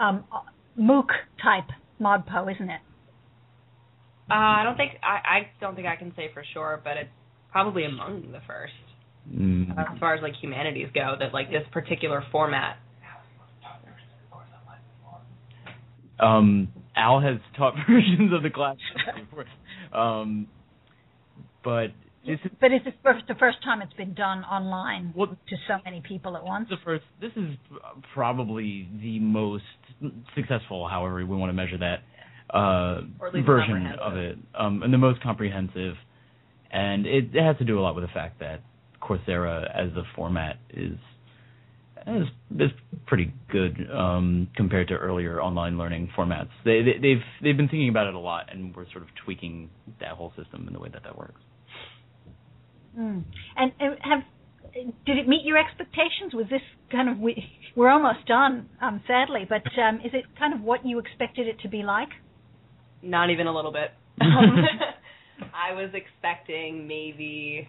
um, 0.00 0.24
MOOC 0.78 1.06
type 1.42 1.70
ModPo, 2.00 2.52
isn't 2.54 2.70
it? 2.70 2.80
Uh, 4.30 4.34
I 4.34 4.62
don't 4.64 4.76
think 4.76 4.92
I, 5.02 5.38
I 5.38 5.50
don't 5.60 5.74
think 5.76 5.86
I 5.86 5.96
can 5.96 6.12
say 6.16 6.30
for 6.34 6.44
sure, 6.52 6.80
but 6.82 6.96
it's 6.96 7.10
probably 7.52 7.84
among 7.84 8.32
the 8.32 8.40
first 8.46 8.72
Mm. 9.30 9.70
as 9.78 9.98
far 9.98 10.14
as 10.14 10.22
like 10.22 10.34
humanities 10.40 10.88
go. 10.94 11.14
That 11.18 11.32
like 11.34 11.50
this 11.50 11.62
particular 11.72 12.24
format. 12.32 12.78
Um, 16.18 16.68
Al 16.96 17.20
has 17.20 17.36
taught 17.56 17.74
versions 17.88 18.32
of 18.32 18.42
the 18.42 18.50
class 18.50 18.76
before, 19.18 19.46
um, 19.98 20.48
but 21.64 21.88
this 22.26 22.38
is 22.44 22.50
But 22.60 22.72
is 22.72 22.80
this 22.84 22.92
first, 23.02 23.26
the 23.26 23.34
first 23.36 23.62
time 23.64 23.80
it's 23.80 23.92
been 23.94 24.12
done 24.12 24.40
online 24.44 25.14
well, 25.16 25.28
to 25.28 25.56
so 25.66 25.78
many 25.84 26.02
people 26.06 26.36
at 26.36 26.44
once? 26.44 26.68
the 26.68 26.76
first. 26.84 27.04
This 27.22 27.32
is 27.36 27.54
probably 28.12 28.88
the 29.00 29.18
most 29.20 29.64
successful, 30.34 30.86
however 30.88 31.16
we 31.16 31.24
want 31.24 31.48
to 31.48 31.54
measure 31.54 31.78
that, 31.78 32.00
uh, 32.54 33.02
Or 33.18 33.28
at 33.28 33.34
least 33.34 33.46
version 33.46 33.86
of 33.98 34.16
it, 34.16 34.36
um, 34.58 34.82
and 34.82 34.92
the 34.92 34.98
most 34.98 35.22
comprehensive. 35.22 35.94
And 36.72 37.06
it, 37.06 37.34
it 37.34 37.42
has 37.42 37.56
to 37.58 37.64
do 37.64 37.78
a 37.78 37.82
lot 37.82 37.94
with 37.94 38.04
the 38.04 38.12
fact 38.12 38.40
that 38.40 38.60
Coursera, 39.02 39.68
as 39.74 39.90
a 39.96 40.04
format, 40.14 40.56
is 40.70 40.98
is, 42.06 42.26
is 42.58 42.70
pretty 43.06 43.32
good 43.50 43.76
um, 43.92 44.48
compared 44.56 44.88
to 44.88 44.94
earlier 44.94 45.40
online 45.40 45.76
learning 45.76 46.10
formats. 46.16 46.48
They, 46.64 46.82
they 46.82 46.98
they've 47.00 47.22
they've 47.42 47.56
been 47.56 47.68
thinking 47.68 47.88
about 47.88 48.06
it 48.06 48.14
a 48.14 48.18
lot, 48.18 48.46
and 48.52 48.74
we're 48.74 48.90
sort 48.90 49.02
of 49.02 49.08
tweaking 49.24 49.70
that 50.00 50.10
whole 50.10 50.32
system 50.36 50.66
in 50.66 50.72
the 50.72 50.80
way 50.80 50.88
that 50.92 51.02
that 51.04 51.16
works. 51.18 51.40
Mm. 52.98 53.24
And, 53.56 53.72
and 53.78 53.96
have 54.02 54.20
did 55.06 55.18
it 55.18 55.28
meet 55.28 55.44
your 55.44 55.58
expectations? 55.58 56.32
Was 56.32 56.46
this 56.50 56.62
kind 56.90 57.08
of 57.08 57.18
we, 57.18 57.44
we're 57.76 57.90
almost 57.90 58.26
done, 58.26 58.68
um, 58.80 59.02
sadly, 59.06 59.46
but 59.48 59.62
um, 59.80 59.96
is 59.96 60.12
it 60.12 60.24
kind 60.38 60.54
of 60.54 60.60
what 60.60 60.86
you 60.86 60.98
expected 60.98 61.46
it 61.46 61.60
to 61.60 61.68
be 61.68 61.82
like? 61.82 62.08
Not 63.02 63.30
even 63.30 63.46
a 63.46 63.54
little 63.54 63.72
bit. 63.72 63.90
I 65.54 65.72
was 65.72 65.90
expecting 65.94 66.86
maybe 66.86 67.68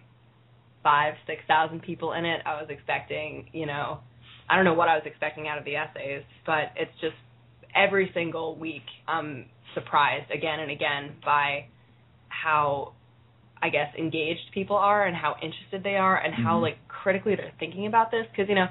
five, 0.82 1.14
six 1.26 1.42
thousand 1.46 1.82
people 1.82 2.12
in 2.12 2.24
it. 2.24 2.40
I 2.44 2.54
was 2.60 2.66
expecting, 2.70 3.46
you 3.52 3.66
know, 3.66 4.00
I 4.48 4.56
don't 4.56 4.64
know 4.64 4.74
what 4.74 4.88
I 4.88 4.94
was 4.94 5.04
expecting 5.06 5.48
out 5.48 5.58
of 5.58 5.64
the 5.64 5.76
essays, 5.76 6.24
but 6.44 6.72
it's 6.76 6.92
just 7.00 7.14
every 7.74 8.10
single 8.12 8.56
week 8.56 8.82
I'm 9.08 9.46
surprised 9.74 10.30
again 10.30 10.60
and 10.60 10.70
again 10.70 11.16
by 11.24 11.66
how 12.28 12.92
I 13.62 13.70
guess 13.70 13.94
engaged 13.96 14.50
people 14.52 14.76
are 14.76 15.06
and 15.06 15.16
how 15.16 15.36
interested 15.40 15.82
they 15.82 15.96
are 15.96 16.16
and 16.18 16.34
how 16.34 16.58
Mhm. 16.58 16.62
like 16.62 16.88
critically 16.88 17.36
they're 17.36 17.52
thinking 17.58 17.86
about 17.86 18.10
this 18.10 18.26
because 18.30 18.48
you 18.48 18.54
know 18.56 18.68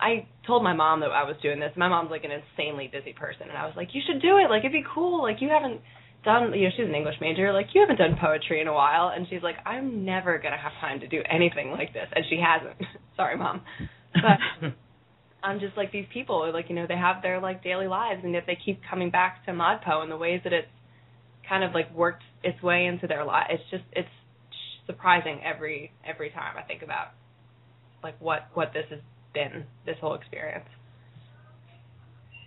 I 0.00 0.26
told 0.46 0.62
my 0.62 0.72
mom 0.72 1.00
that 1.00 1.12
I 1.12 1.22
was 1.22 1.36
doing 1.38 1.60
this. 1.60 1.74
My 1.76 1.88
mom's 1.88 2.10
like 2.10 2.24
an 2.24 2.30
insanely 2.32 2.88
busy 2.88 3.12
person 3.12 3.48
and 3.48 3.56
I 3.56 3.64
was 3.66 3.74
like 3.76 3.94
you 3.94 4.02
should 4.06 4.20
do 4.20 4.36
it 4.38 4.50
like 4.50 4.60
it'd 4.60 4.72
be 4.72 4.84
cool 4.94 5.22
like 5.22 5.40
you 5.40 5.48
haven't 5.48 5.80
done 6.24 6.52
you 6.54 6.64
know 6.64 6.70
she's 6.76 6.86
an 6.86 6.94
English 6.94 7.16
major 7.20 7.52
like 7.52 7.66
you 7.74 7.80
haven't 7.80 7.96
done 7.98 8.16
poetry 8.20 8.60
in 8.60 8.68
a 8.68 8.72
while 8.72 9.12
and 9.14 9.26
she's 9.28 9.42
like 9.42 9.56
I'm 9.66 10.04
never 10.04 10.38
going 10.38 10.52
to 10.52 10.58
have 10.58 10.72
time 10.80 11.00
to 11.00 11.08
do 11.08 11.22
anything 11.30 11.70
like 11.70 11.92
this 11.92 12.08
and 12.14 12.24
she 12.28 12.40
hasn't. 12.42 12.76
Sorry 13.16 13.36
mom. 13.36 13.62
But 14.14 14.70
I'm 15.44 15.60
just 15.60 15.76
like 15.76 15.92
these 15.92 16.06
people, 16.12 16.50
like 16.52 16.70
you 16.70 16.74
know, 16.74 16.86
they 16.88 16.96
have 16.96 17.20
their 17.20 17.38
like 17.38 17.62
daily 17.62 17.86
lives, 17.86 18.22
and 18.24 18.32
yet 18.32 18.44
they 18.46 18.56
keep 18.64 18.80
coming 18.88 19.10
back 19.10 19.44
to 19.44 19.52
Modpo 19.52 20.02
and 20.02 20.10
the 20.10 20.16
ways 20.16 20.40
that 20.44 20.54
it's 20.54 20.68
kind 21.46 21.62
of 21.62 21.72
like 21.74 21.94
worked 21.94 22.22
its 22.42 22.60
way 22.62 22.86
into 22.86 23.06
their 23.06 23.24
life. 23.24 23.46
It's 23.50 23.62
just 23.70 23.84
it's 23.92 24.08
surprising 24.86 25.40
every 25.44 25.92
every 26.06 26.30
time 26.30 26.56
I 26.56 26.62
think 26.62 26.82
about 26.82 27.08
like 28.02 28.18
what 28.20 28.48
what 28.54 28.72
this 28.72 28.86
has 28.88 29.00
been, 29.34 29.64
this 29.84 29.96
whole 30.00 30.14
experience. 30.14 30.66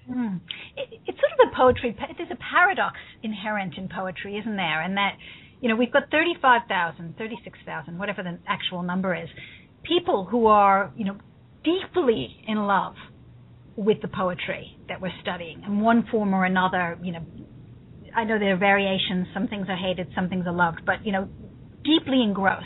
Mm. 0.09 0.39
It, 0.75 1.01
it's 1.05 1.17
sort 1.19 1.31
of 1.33 1.51
a 1.51 1.55
poetry. 1.55 1.95
There's 2.17 2.31
a 2.31 2.37
paradox 2.51 2.97
inherent 3.23 3.75
in 3.77 3.89
poetry, 3.89 4.37
isn't 4.37 4.55
there? 4.55 4.81
And 4.81 4.97
that, 4.97 5.17
you 5.61 5.69
know, 5.69 5.75
we've 5.75 5.91
got 5.91 6.09
35,000, 6.11 7.15
36,000, 7.17 7.97
whatever 7.97 8.23
the 8.23 8.39
actual 8.47 8.83
number 8.83 9.15
is, 9.15 9.27
people 9.83 10.25
who 10.29 10.47
are, 10.47 10.91
you 10.95 11.05
know, 11.05 11.17
deeply 11.63 12.37
in 12.47 12.57
love 12.57 12.95
with 13.75 14.01
the 14.01 14.07
poetry 14.07 14.77
that 14.87 15.01
we're 15.01 15.11
studying 15.21 15.63
in 15.63 15.79
one 15.81 16.07
form 16.09 16.33
or 16.33 16.45
another. 16.45 16.97
You 17.03 17.13
know, 17.13 17.25
I 18.15 18.23
know 18.23 18.39
there 18.39 18.53
are 18.53 18.57
variations. 18.57 19.27
Some 19.33 19.47
things 19.47 19.67
are 19.69 19.77
hated, 19.77 20.07
some 20.15 20.29
things 20.29 20.45
are 20.47 20.53
loved, 20.53 20.81
but 20.85 21.05
you 21.05 21.11
know, 21.11 21.27
deeply 21.83 22.21
engrossed. 22.23 22.65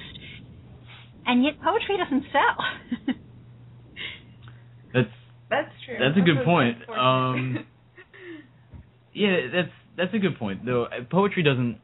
And 1.26 1.44
yet, 1.44 1.54
poetry 1.62 1.98
doesn't 1.98 2.26
sell. 2.32 3.16
That's 5.52 5.70
true. 5.86 5.98
That's 6.00 6.18
a 6.18 6.22
good 6.22 6.46
point. 6.46 6.78
Um, 6.90 7.66
yeah, 9.14 9.36
that's 9.54 9.72
that's 9.98 10.14
a 10.14 10.20
good 10.20 10.40
point. 10.40 10.66
Though 10.66 10.86
uh, 10.86 11.04
poetry 11.12 11.44
doesn't, 11.44 11.80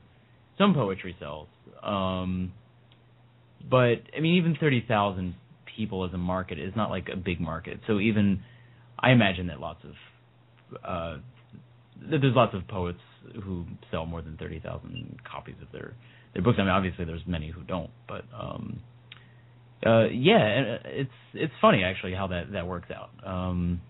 some 0.58 0.74
poetry 0.74 1.16
sells. 1.20 1.50
Um, 1.84 2.54
but 3.70 4.00
I 4.16 4.22
mean, 4.22 4.36
even 4.36 4.56
thirty 4.60 4.84
thousand 4.88 5.36
people 5.76 6.06
as 6.06 6.14
a 6.14 6.18
market 6.18 6.58
is 6.58 6.74
not 6.76 6.90
like 6.90 7.10
a 7.12 7.18
big 7.18 7.42
market. 7.42 7.82
So 7.86 8.00
even, 8.00 8.42
I 8.98 9.12
imagine 9.12 9.48
that 9.48 9.60
lots 9.60 9.82
of, 9.84 10.80
uh, 10.84 11.18
that 12.10 12.20
there's 12.22 12.36
lots 12.36 12.56
of 12.56 12.68
poets 12.68 13.00
who 13.44 13.66
sell 13.92 14.06
more 14.06 14.22
than 14.22 14.38
thirty 14.38 14.62
thousand 14.62 15.20
copies 15.30 15.56
of 15.62 15.68
their 15.74 15.94
their 16.34 16.42
books. 16.42 16.58
I 16.58 16.62
mean, 16.62 16.72
obviously 16.72 17.04
there's 17.04 17.28
many 17.28 17.52
who 17.52 17.64
don't, 17.64 17.90
but 18.08 18.24
um, 18.34 18.80
uh, 19.86 20.08
yeah, 20.08 20.78
uh, 20.84 20.88
it's 20.88 21.12
it's 21.34 21.54
funny 21.62 21.84
actually 21.84 22.14
how 22.14 22.28
that 22.28 22.52
that 22.54 22.66
works 22.68 22.90
out. 22.92 23.10
Um, 23.26 23.82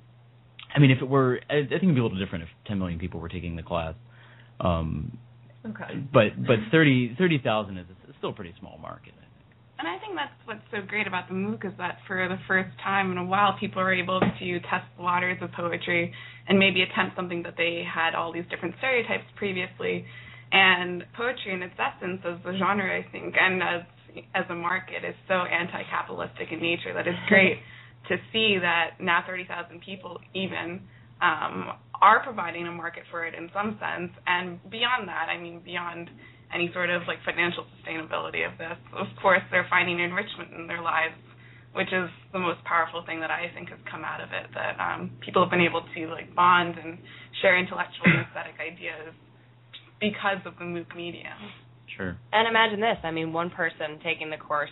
I 0.76 0.80
mean, 0.80 0.92
if 0.92 1.02
it 1.02 1.08
were, 1.08 1.40
I, 1.50 1.60
I 1.60 1.68
think 1.68 1.84
it'd 1.84 1.96
be 1.96 2.02
a 2.02 2.04
little 2.04 2.20
different 2.20 2.44
if 2.44 2.50
10 2.68 2.78
million 2.78 3.00
people 3.00 3.20
were 3.20 3.30
taking 3.30 3.56
the 3.56 3.64
class. 3.64 3.96
Um, 4.60 5.18
okay. 5.66 6.04
but 6.12 6.36
but 6.36 6.58
30 6.72 7.16
30,000 7.18 7.78
is 7.78 7.86
a, 7.90 8.14
still 8.18 8.32
a 8.32 8.34
pretty 8.34 8.54
small 8.60 8.78
market. 8.80 9.14
I 9.16 9.22
think. 9.22 9.32
And 9.80 9.88
I 9.88 9.98
think 10.00 10.16
that's 10.16 10.34
what's 10.46 10.66
so 10.72 10.86
great 10.86 11.08
about 11.08 11.30
the 11.30 11.36
MOOC 11.36 11.66
is 11.66 11.74
that 11.78 12.00
for 12.08 12.28
the 12.28 12.38
first 12.48 12.70
time 12.84 13.12
in 13.12 13.18
a 13.18 13.24
while, 13.24 13.56
people 13.60 13.82
are 13.82 13.94
able 13.94 14.20
to 14.20 14.60
test 14.62 14.86
the 14.98 15.04
waters 15.04 15.38
of 15.42 15.52
poetry 15.52 16.12
and 16.50 16.60
maybe 16.60 16.82
attempt 16.82 17.16
something 17.16 17.44
that 17.44 17.54
they 17.58 17.84
had 17.88 18.16
all 18.16 18.34
these 18.34 18.46
different 18.50 18.76
stereotypes 18.80 19.26
previously. 19.36 20.06
And 20.52 21.04
poetry, 21.16 21.54
in 21.54 21.62
its 21.62 21.76
essence, 21.78 22.22
as 22.26 22.40
a 22.46 22.58
genre, 22.58 22.88
I 22.88 23.06
think, 23.12 23.36
and 23.40 23.62
as 23.62 23.82
as 24.36 24.46
a 24.50 24.56
market, 24.56 25.04
is 25.04 25.16
so 25.28 25.34
anti-capitalistic 25.34 26.48
in 26.52 26.60
nature 26.62 26.94
that 26.94 27.08
it's 27.08 27.20
great 27.28 27.60
to 28.10 28.18
see 28.32 28.58
that 28.62 29.00
now 29.00 29.24
30,000 29.26 29.82
people 29.82 30.20
even 30.34 30.82
um, 31.22 31.74
are 32.02 32.24
providing 32.24 32.68
a 32.68 32.72
market 32.72 33.04
for 33.12 33.26
it 33.26 33.34
in 33.34 33.50
some 33.54 33.78
sense. 33.82 34.12
And 34.26 34.60
beyond 34.70 35.08
that, 35.08 35.28
I 35.30 35.42
mean, 35.42 35.62
beyond 35.64 36.10
any 36.54 36.70
sort 36.74 36.90
of 36.90 37.02
like 37.08 37.18
financial 37.26 37.66
sustainability 37.78 38.46
of 38.46 38.58
this. 38.58 38.78
Of 38.96 39.08
course, 39.22 39.42
they're 39.52 39.68
finding 39.70 40.00
enrichment 40.00 40.54
in 40.54 40.68
their 40.68 40.82
lives, 40.82 41.16
which 41.74 41.92
is 41.92 42.10
the 42.32 42.40
most 42.40 42.64
powerful 42.64 43.04
thing 43.06 43.20
that 43.20 43.32
I 43.32 43.52
think 43.54 43.70
has 43.70 43.80
come 43.90 44.04
out 44.04 44.22
of 44.22 44.30
it. 44.32 44.48
That 44.54 44.80
um, 44.80 45.12
people 45.20 45.44
have 45.44 45.52
been 45.52 45.66
able 45.66 45.84
to 45.84 46.02
like 46.08 46.34
bond 46.36 46.76
and 46.78 46.98
share 47.42 47.58
intellectual 47.58 48.06
and 48.06 48.24
aesthetic 48.28 48.56
ideas 48.62 49.14
because 50.00 50.40
of 50.46 50.54
the 50.60 50.66
MOOC 50.66 50.96
medium. 50.96 51.38
Sure. 51.96 52.18
And 52.34 52.48
imagine 52.48 52.80
this, 52.80 52.98
I 53.04 53.12
mean, 53.12 53.34
one 53.34 53.50
person 53.50 54.00
taking 54.04 54.30
the 54.30 54.38
course 54.38 54.70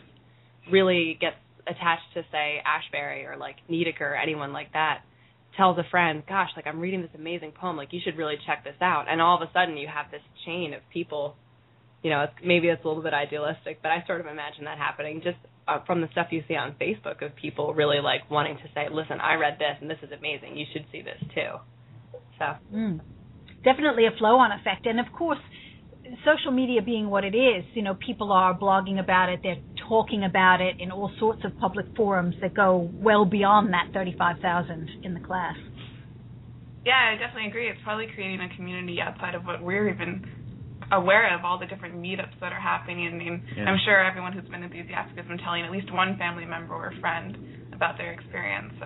really 0.71 1.17
gets 1.19 1.37
attached 1.67 2.13
to 2.13 2.23
say 2.31 2.61
Ashbery 2.65 3.25
or 3.29 3.37
like 3.37 3.55
Niedecker 3.69 4.01
or 4.01 4.15
anyone 4.15 4.53
like 4.53 4.73
that 4.73 5.01
tells 5.57 5.77
a 5.77 5.83
friend, 5.89 6.23
"Gosh, 6.27 6.49
like 6.55 6.67
I'm 6.67 6.79
reading 6.79 7.01
this 7.01 7.11
amazing 7.15 7.53
poem, 7.53 7.77
like 7.77 7.93
you 7.93 8.01
should 8.03 8.17
really 8.17 8.35
check 8.45 8.63
this 8.63 8.75
out." 8.81 9.05
And 9.09 9.21
all 9.21 9.41
of 9.41 9.47
a 9.47 9.51
sudden 9.53 9.77
you 9.77 9.87
have 9.87 10.11
this 10.11 10.21
chain 10.45 10.73
of 10.73 10.81
people 10.91 11.37
you 12.05 12.11
know, 12.11 12.21
it's, 12.21 12.33
maybe 12.45 12.67
it's 12.67 12.85
a 12.85 12.87
little 12.87 13.01
bit 13.01 13.15
idealistic, 13.15 13.81
but 13.81 13.89
I 13.89 14.03
sort 14.05 14.21
of 14.21 14.27
imagine 14.27 14.65
that 14.65 14.77
happening 14.77 15.21
just 15.23 15.41
uh, 15.67 15.79
from 15.87 16.01
the 16.01 16.07
stuff 16.11 16.27
you 16.29 16.43
see 16.47 16.53
on 16.53 16.75
Facebook 16.79 17.25
of 17.25 17.35
people 17.35 17.73
really 17.73 17.97
like 17.99 18.29
wanting 18.29 18.57
to 18.57 18.69
say, 18.75 18.85
"Listen, 18.91 19.19
I 19.19 19.33
read 19.41 19.57
this 19.57 19.73
and 19.81 19.89
this 19.89 19.97
is 20.03 20.11
amazing. 20.11 20.55
You 20.55 20.67
should 20.71 20.85
see 20.91 21.01
this 21.01 21.17
too." 21.33 21.57
So, 22.37 22.45
Mm. 22.71 23.01
Definitely 23.63 24.05
a 24.05 24.11
flow-on 24.19 24.51
effect, 24.51 24.85
and 24.85 24.99
of 24.99 25.11
course, 25.11 25.39
social 26.25 26.51
media 26.51 26.81
being 26.81 27.09
what 27.09 27.23
it 27.23 27.35
is, 27.35 27.63
you 27.73 27.81
know, 27.81 27.95
people 27.95 28.31
are 28.31 28.57
blogging 28.57 28.99
about 28.99 29.29
it, 29.29 29.39
they're 29.43 29.61
talking 29.87 30.23
about 30.23 30.61
it 30.61 30.75
in 30.79 30.91
all 30.91 31.11
sorts 31.19 31.41
of 31.43 31.57
public 31.59 31.85
forums 31.95 32.35
that 32.41 32.53
go 32.53 32.89
well 32.93 33.25
beyond 33.25 33.73
that 33.73 33.89
35,000 33.93 34.89
in 35.03 35.13
the 35.13 35.19
class. 35.19 35.55
Yeah, 36.85 37.13
I 37.13 37.17
definitely 37.17 37.49
agree. 37.49 37.67
It's 37.69 37.79
probably 37.83 38.07
creating 38.13 38.41
a 38.41 38.55
community 38.55 38.99
outside 39.01 39.33
of 39.33 39.43
what 39.45 39.61
we're 39.61 39.89
even 39.89 40.23
aware 40.91 41.33
of, 41.33 41.43
all 41.43 41.57
the 41.57 41.65
different 41.65 41.95
meetups 41.95 42.37
that 42.41 42.53
are 42.53 42.61
happening. 42.61 43.07
I 43.07 43.17
mean, 43.17 43.41
Yeah. 43.57 43.65
I'm 43.65 43.79
sure 43.85 44.03
everyone 44.05 44.33
who's 44.33 44.47
been 44.47 44.61
enthusiastic 44.61 45.17
has 45.17 45.25
been 45.25 45.39
telling 45.39 45.63
at 45.65 45.71
least 45.71 45.91
one 45.91 46.17
family 46.17 46.45
member 46.45 46.75
or 46.75 46.93
friend 47.01 47.37
about 47.73 47.97
their 47.97 48.11
experience. 48.13 48.73
So 48.79 48.85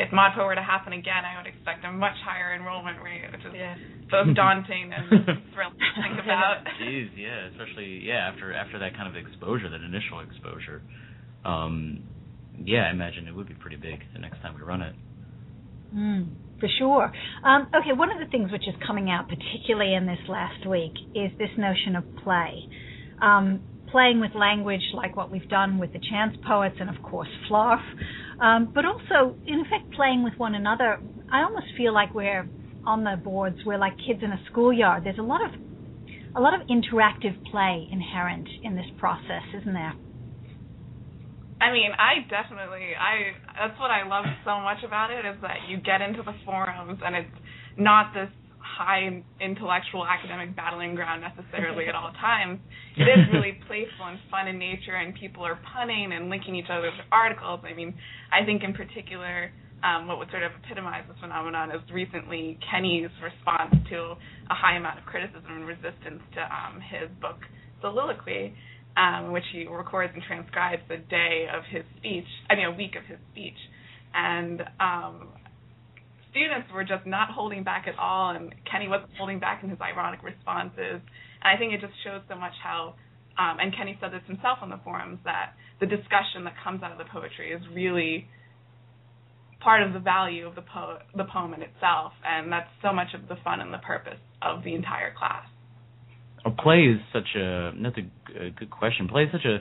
if 0.00 0.10
ModPo 0.10 0.44
were 0.46 0.54
to 0.54 0.62
happen 0.62 0.92
again, 0.92 1.24
I 1.24 1.36
would 1.38 1.46
expect 1.46 1.84
a 1.84 1.92
much 1.92 2.16
higher 2.24 2.54
enrollment 2.54 3.02
rate, 3.02 3.22
which 3.32 3.44
is 3.44 3.52
Yeah. 3.54 3.76
both 4.10 4.34
daunting 4.34 4.92
and 4.92 5.06
thrilling 5.54 5.76
to 5.78 6.02
think 6.02 6.18
about. 6.24 6.64
Jeez, 6.82 7.10
yeah, 7.16 7.46
especially 7.52 8.00
yeah 8.02 8.30
after 8.32 8.52
after 8.52 8.78
that 8.78 8.96
kind 8.96 9.08
of 9.08 9.16
exposure, 9.16 9.68
that 9.68 9.82
initial 9.82 10.20
exposure. 10.20 10.82
Um, 11.44 12.02
yeah, 12.62 12.88
I 12.88 12.90
imagine 12.90 13.28
it 13.28 13.34
would 13.34 13.48
be 13.48 13.54
pretty 13.54 13.76
big 13.76 14.00
the 14.12 14.18
next 14.20 14.40
time 14.42 14.54
we 14.54 14.62
run 14.62 14.82
it. 14.82 14.94
Mm, 15.94 16.28
for 16.60 16.68
sure. 16.78 17.12
Um, 17.44 17.68
okay, 17.74 17.92
one 17.96 18.10
of 18.12 18.18
the 18.18 18.30
things 18.30 18.52
which 18.52 18.68
is 18.68 18.74
coming 18.86 19.10
out, 19.10 19.28
particularly 19.28 19.94
in 19.94 20.06
this 20.06 20.20
last 20.28 20.66
week, 20.68 20.92
is 21.14 21.30
this 21.38 21.50
notion 21.58 21.96
of 21.96 22.04
play. 22.22 22.68
Um, 23.22 23.60
playing 23.90 24.20
with 24.20 24.30
language 24.34 24.82
like 24.94 25.16
what 25.16 25.32
we've 25.32 25.48
done 25.48 25.78
with 25.78 25.92
the 25.92 25.98
chance 26.10 26.36
poets 26.46 26.76
and, 26.78 26.88
of 26.88 27.02
course, 27.02 27.28
Flarf, 27.50 27.82
um, 28.40 28.72
but 28.74 28.84
also, 28.84 29.36
in 29.46 29.60
effect, 29.60 29.92
playing 29.94 30.24
with 30.24 30.34
one 30.38 30.54
another. 30.54 30.98
I 31.32 31.42
almost 31.42 31.66
feel 31.76 31.92
like 31.92 32.14
we're 32.14 32.48
on 32.86 33.04
the 33.04 33.16
boards, 33.22 33.58
we're 33.66 33.78
like 33.78 33.92
kids 34.06 34.20
in 34.22 34.32
a 34.32 34.40
schoolyard. 34.50 35.04
There's 35.04 35.18
a 35.18 35.22
lot 35.22 35.44
of 35.44 35.60
a 36.34 36.40
lot 36.40 36.54
of 36.54 36.66
interactive 36.68 37.34
play 37.50 37.88
inherent 37.90 38.48
in 38.62 38.76
this 38.76 38.86
process, 38.98 39.42
isn't 39.60 39.74
there? 39.74 39.94
I 41.60 41.72
mean, 41.72 41.90
I 41.92 42.24
definitely 42.30 42.96
I 42.96 43.36
that's 43.68 43.78
what 43.78 43.90
I 43.90 44.08
love 44.08 44.24
so 44.44 44.60
much 44.60 44.82
about 44.86 45.10
it 45.10 45.26
is 45.26 45.36
that 45.42 45.68
you 45.68 45.76
get 45.76 46.00
into 46.00 46.22
the 46.22 46.32
forums 46.44 47.00
and 47.04 47.14
it's 47.14 47.36
not 47.76 48.14
this 48.14 48.30
high 48.80 49.22
intellectual 49.40 50.06
academic 50.06 50.56
battling 50.56 50.94
ground 50.94 51.20
necessarily 51.20 51.86
at 51.86 51.94
all 51.94 52.12
times. 52.20 52.58
It 52.96 53.04
is 53.04 53.28
really 53.32 53.60
playful 53.68 54.08
and 54.08 54.18
fun 54.30 54.48
in 54.48 54.58
nature 54.58 54.96
and 54.96 55.14
people 55.14 55.44
are 55.44 55.60
punning 55.74 56.12
and 56.12 56.30
linking 56.30 56.56
each 56.56 56.72
other 56.72 56.88
to 56.88 57.02
articles. 57.12 57.60
I 57.68 57.74
mean, 57.74 57.94
I 58.32 58.44
think 58.44 58.62
in 58.64 58.72
particular 58.72 59.52
um, 59.84 60.08
what 60.08 60.18
would 60.18 60.30
sort 60.30 60.42
of 60.42 60.52
epitomize 60.64 61.04
this 61.08 61.16
phenomenon 61.20 61.70
is 61.70 61.80
recently 61.92 62.58
Kenny's 62.70 63.12
response 63.22 63.74
to 63.90 64.16
a 64.48 64.54
high 64.56 64.76
amount 64.76 64.98
of 64.98 65.04
criticism 65.04 65.44
and 65.48 65.66
resistance 65.66 66.20
to 66.36 66.40
um, 66.40 66.80
his 66.80 67.08
book 67.20 67.40
Soliloquy 67.80 68.54
um, 68.96 69.32
which 69.32 69.44
he 69.52 69.66
records 69.66 70.12
and 70.14 70.22
transcribes 70.24 70.82
the 70.88 70.96
day 70.96 71.46
of 71.52 71.62
his 71.70 71.84
speech, 71.98 72.26
I 72.48 72.56
mean, 72.56 72.66
a 72.66 72.74
week 72.74 72.96
of 72.96 73.04
his 73.04 73.18
speech. 73.32 73.58
And 74.14 74.62
um, 74.80 75.28
students 76.30 76.70
were 76.72 76.84
just 76.84 77.06
not 77.06 77.30
holding 77.30 77.62
back 77.62 77.86
at 77.86 77.98
all, 77.98 78.30
and 78.34 78.54
Kenny 78.70 78.88
wasn't 78.88 79.10
holding 79.18 79.38
back 79.38 79.62
in 79.62 79.70
his 79.70 79.80
ironic 79.80 80.22
responses. 80.22 81.02
And 81.42 81.46
I 81.46 81.56
think 81.58 81.72
it 81.72 81.80
just 81.80 81.94
shows 82.04 82.22
so 82.28 82.36
much 82.36 82.52
how, 82.62 82.94
um, 83.38 83.58
and 83.60 83.74
Kenny 83.76 83.98
said 84.00 84.12
this 84.12 84.22
himself 84.26 84.58
on 84.62 84.70
the 84.70 84.80
forums, 84.84 85.18
that 85.24 85.54
the 85.80 85.86
discussion 85.86 86.44
that 86.44 86.54
comes 86.62 86.82
out 86.82 86.92
of 86.92 86.98
the 86.98 87.08
poetry 87.10 87.52
is 87.52 87.62
really 87.74 88.28
part 89.60 89.82
of 89.82 89.92
the 89.92 90.00
value 90.00 90.46
of 90.46 90.54
the, 90.54 90.62
po- 90.62 90.98
the 91.16 91.24
poem 91.24 91.52
in 91.54 91.62
itself, 91.62 92.12
and 92.24 92.50
that's 92.50 92.70
so 92.82 92.92
much 92.92 93.08
of 93.14 93.28
the 93.28 93.36
fun 93.44 93.60
and 93.60 93.72
the 93.72 93.78
purpose 93.78 94.20
of 94.40 94.64
the 94.64 94.74
entire 94.74 95.12
class. 95.12 95.44
Well, 96.44 96.54
play 96.58 96.84
is 96.84 97.00
such 97.12 97.36
a 97.36 97.72
that's 97.82 97.96
a, 97.98 98.46
a 98.46 98.50
good 98.50 98.70
question. 98.70 99.08
Play 99.08 99.24
is 99.24 99.28
such 99.32 99.44
a 99.44 99.58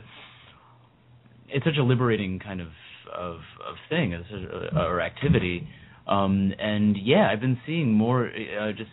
it's 1.49 1.65
such 1.65 1.77
a 1.77 1.83
liberating 1.83 2.39
kind 2.39 2.61
of 2.61 2.69
of 3.13 3.35
of 3.67 3.75
thing 3.89 4.13
as 4.13 4.21
a, 4.31 4.79
or 4.79 5.01
activity. 5.01 5.67
Um, 6.09 6.53
and 6.59 6.97
yeah, 7.01 7.29
I've 7.31 7.39
been 7.39 7.59
seeing 7.65 7.93
more 7.93 8.27
uh, 8.27 8.71
just 8.71 8.89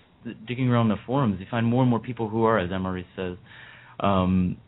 digging 0.47 0.69
around 0.69 0.89
the 0.89 0.97
forums. 1.07 1.39
You 1.41 1.47
find 1.51 1.67
more 1.67 1.83
and 1.83 1.91
more 1.91 2.01
people 2.01 2.29
who 2.29 2.45
are, 2.45 2.59
as 2.59 2.71
Emery 2.71 3.07
says, 3.17 3.37
um, 4.01 4.59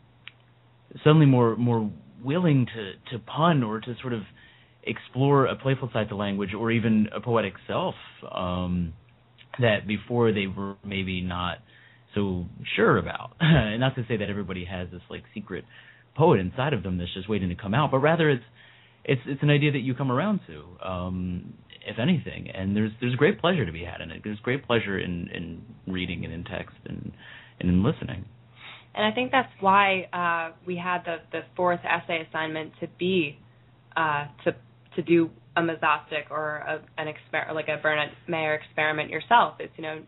suddenly 1.03 1.27
more 1.27 1.55
more 1.55 1.91
willing 2.23 2.65
to 2.65 3.17
to 3.17 3.23
pun 3.23 3.63
or 3.63 3.79
to 3.79 3.95
sort 4.01 4.13
of 4.13 4.21
explore 4.83 5.45
a 5.45 5.55
playful 5.55 5.89
side 5.93 6.09
to 6.09 6.15
language 6.15 6.53
or 6.57 6.71
even 6.71 7.07
a 7.15 7.21
poetic 7.21 7.53
self 7.67 7.95
um, 8.31 8.93
that 9.59 9.87
before 9.87 10.31
they 10.31 10.47
were 10.47 10.75
maybe 10.83 11.21
not 11.21 11.59
so 12.15 12.45
sure 12.75 12.97
about. 12.97 13.31
and 13.39 13.79
not 13.79 13.95
to 13.95 14.05
say 14.07 14.17
that 14.17 14.29
everybody 14.29 14.65
has 14.65 14.87
this 14.91 15.01
like 15.09 15.23
secret 15.33 15.65
poet 16.15 16.39
inside 16.39 16.73
of 16.73 16.81
them 16.81 16.97
that's 16.97 17.13
just 17.13 17.29
waiting 17.29 17.49
to 17.49 17.55
come 17.55 17.73
out, 17.73 17.91
but 17.91 17.99
rather 17.99 18.29
it's 18.29 18.43
it's 19.05 19.21
it's 19.25 19.43
an 19.43 19.49
idea 19.49 19.71
that 19.71 19.79
you 19.79 19.93
come 19.93 20.11
around 20.11 20.39
to, 20.47 20.87
um, 20.87 21.53
if 21.85 21.99
anything. 21.99 22.49
And 22.49 22.75
there's 22.75 22.91
there's 23.01 23.15
great 23.15 23.39
pleasure 23.39 23.65
to 23.65 23.71
be 23.71 23.83
had 23.83 24.01
in 24.01 24.11
it. 24.11 24.21
There's 24.23 24.39
great 24.39 24.65
pleasure 24.65 24.99
in 24.99 25.29
in 25.33 25.61
reading 25.87 26.25
and 26.25 26.33
in 26.33 26.43
text 26.43 26.75
and 26.85 27.11
and 27.59 27.69
in 27.69 27.83
listening. 27.83 28.25
And 28.95 29.05
I 29.05 29.11
think 29.11 29.31
that's 29.31 29.51
why 29.59 30.09
uh, 30.13 30.55
we 30.65 30.75
had 30.75 31.03
the 31.05 31.17
the 31.31 31.41
fourth 31.55 31.79
essay 31.83 32.25
assignment 32.27 32.73
to 32.81 32.87
be 32.97 33.37
uh, 33.95 34.27
to 34.45 34.55
to 34.95 35.01
do 35.01 35.29
a 35.55 35.61
mesostic 35.61 36.29
or 36.31 36.57
a, 36.57 36.81
an 36.97 37.07
experiment 37.07 37.55
like 37.55 37.67
a 37.67 37.81
Bernadette 37.81 38.15
Mayer 38.27 38.55
experiment 38.55 39.09
yourself. 39.09 39.55
It's 39.59 39.73
you 39.77 39.83
know 39.83 40.01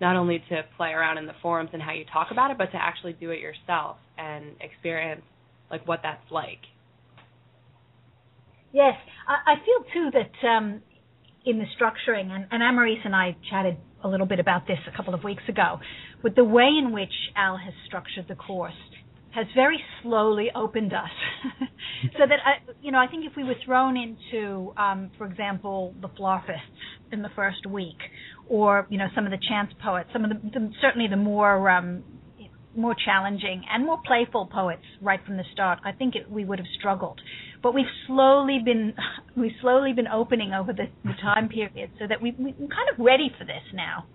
not 0.00 0.16
only 0.16 0.42
to 0.48 0.62
play 0.76 0.90
around 0.90 1.18
in 1.18 1.26
the 1.26 1.34
forums 1.40 1.70
and 1.72 1.80
how 1.80 1.92
you 1.92 2.04
talk 2.12 2.28
about 2.30 2.50
it, 2.50 2.58
but 2.58 2.72
to 2.72 2.76
actually 2.76 3.12
do 3.12 3.30
it 3.30 3.38
yourself 3.38 3.98
and 4.18 4.46
experience 4.60 5.22
like 5.70 5.86
what 5.86 6.00
that's 6.02 6.30
like. 6.30 6.58
Yes, 8.72 8.94
I, 9.28 9.52
I 9.52 9.54
feel 9.64 9.84
too 9.92 10.10
that 10.12 10.48
um, 10.48 10.82
in 11.44 11.58
the 11.58 11.66
structuring, 11.78 12.30
and, 12.30 12.46
and 12.50 12.62
and 13.04 13.16
I 13.16 13.36
chatted 13.50 13.76
a 14.04 14.08
little 14.08 14.26
bit 14.26 14.40
about 14.40 14.66
this 14.66 14.78
a 14.92 14.96
couple 14.96 15.14
of 15.14 15.24
weeks 15.24 15.42
ago, 15.48 15.80
with 16.22 16.34
the 16.34 16.44
way 16.44 16.68
in 16.78 16.92
which 16.92 17.12
Al 17.36 17.56
has 17.56 17.74
structured 17.86 18.26
the 18.28 18.34
course 18.34 18.72
has 19.34 19.46
very 19.54 19.82
slowly 20.02 20.50
opened 20.54 20.92
us. 20.92 21.10
so 22.18 22.26
that 22.28 22.38
I, 22.44 22.70
you 22.82 22.92
know, 22.92 22.98
I 22.98 23.06
think 23.06 23.24
if 23.24 23.32
we 23.36 23.44
were 23.44 23.54
thrown 23.64 23.96
into, 23.96 24.72
um, 24.76 25.10
for 25.16 25.26
example, 25.26 25.94
the 26.00 26.08
Flarfists 26.08 26.58
in 27.12 27.22
the 27.22 27.30
first 27.34 27.66
week, 27.66 27.96
or 28.48 28.86
you 28.90 28.98
know, 28.98 29.06
some 29.14 29.24
of 29.24 29.30
the 29.30 29.38
chance 29.48 29.72
poets, 29.82 30.10
some 30.12 30.24
of 30.24 30.30
the, 30.30 30.50
the 30.50 30.70
certainly 30.80 31.08
the 31.08 31.16
more 31.16 31.70
um, 31.70 32.04
more 32.76 32.94
challenging 32.94 33.62
and 33.70 33.84
more 33.84 34.00
playful 34.04 34.46
poets 34.46 34.82
right 35.00 35.20
from 35.26 35.36
the 35.36 35.44
start, 35.52 35.80
I 35.84 35.92
think 35.92 36.14
it, 36.14 36.30
we 36.30 36.44
would 36.44 36.58
have 36.58 36.68
struggled. 36.78 37.20
But 37.62 37.74
we've 37.74 37.92
slowly 38.06 38.58
been 38.64 38.94
we've 39.36 39.56
slowly 39.60 39.92
been 39.92 40.08
opening 40.08 40.52
over 40.52 40.72
the, 40.72 40.86
the 41.04 41.14
time 41.20 41.48
period, 41.48 41.90
so 41.98 42.06
that 42.08 42.20
we, 42.20 42.34
we're 42.38 42.52
kind 42.54 42.88
of 42.92 42.98
ready 42.98 43.30
for 43.38 43.44
this 43.44 43.62
now. 43.74 44.06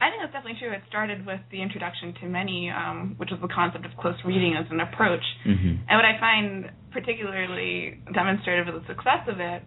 I 0.00 0.10
think 0.10 0.22
that's 0.22 0.32
definitely 0.32 0.60
true. 0.60 0.70
It 0.70 0.82
started 0.88 1.26
with 1.26 1.40
the 1.50 1.60
introduction 1.60 2.14
to 2.22 2.26
many, 2.26 2.70
um, 2.70 3.14
which 3.18 3.30
was 3.30 3.40
the 3.42 3.50
concept 3.50 3.84
of 3.84 3.90
close 3.98 4.14
reading 4.24 4.54
as 4.54 4.64
an 4.70 4.78
approach. 4.78 5.24
Mm-hmm. 5.42 5.90
And 5.90 5.94
what 5.98 6.06
I 6.06 6.14
find 6.20 6.70
particularly 6.92 7.98
demonstrative 8.14 8.72
of 8.72 8.80
the 8.80 8.86
success 8.86 9.26
of 9.26 9.40
it 9.40 9.62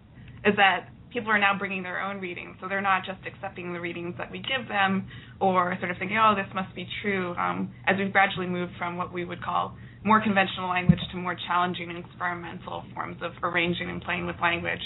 is 0.48 0.56
that 0.56 0.88
people 1.12 1.30
are 1.30 1.38
now 1.38 1.56
bringing 1.58 1.82
their 1.82 2.00
own 2.00 2.20
readings. 2.20 2.56
So 2.60 2.68
they're 2.68 2.80
not 2.80 3.04
just 3.04 3.20
accepting 3.26 3.72
the 3.72 3.80
readings 3.80 4.14
that 4.18 4.30
we 4.30 4.38
give 4.38 4.68
them 4.68 5.08
or 5.40 5.76
sort 5.78 5.90
of 5.90 5.98
thinking, 5.98 6.18
oh, 6.18 6.34
this 6.34 6.52
must 6.54 6.74
be 6.74 6.86
true. 7.02 7.34
Um, 7.36 7.72
as 7.86 7.96
we've 7.98 8.12
gradually 8.12 8.46
moved 8.46 8.72
from 8.78 8.96
what 8.96 9.12
we 9.12 9.24
would 9.24 9.42
call 9.42 9.76
more 10.04 10.22
conventional 10.22 10.68
language 10.68 10.98
to 11.12 11.16
more 11.16 11.36
challenging 11.46 11.90
and 11.90 11.98
experimental 12.04 12.84
forms 12.94 13.16
of 13.22 13.32
arranging 13.42 13.88
and 13.88 14.02
playing 14.02 14.26
with 14.26 14.36
language, 14.42 14.80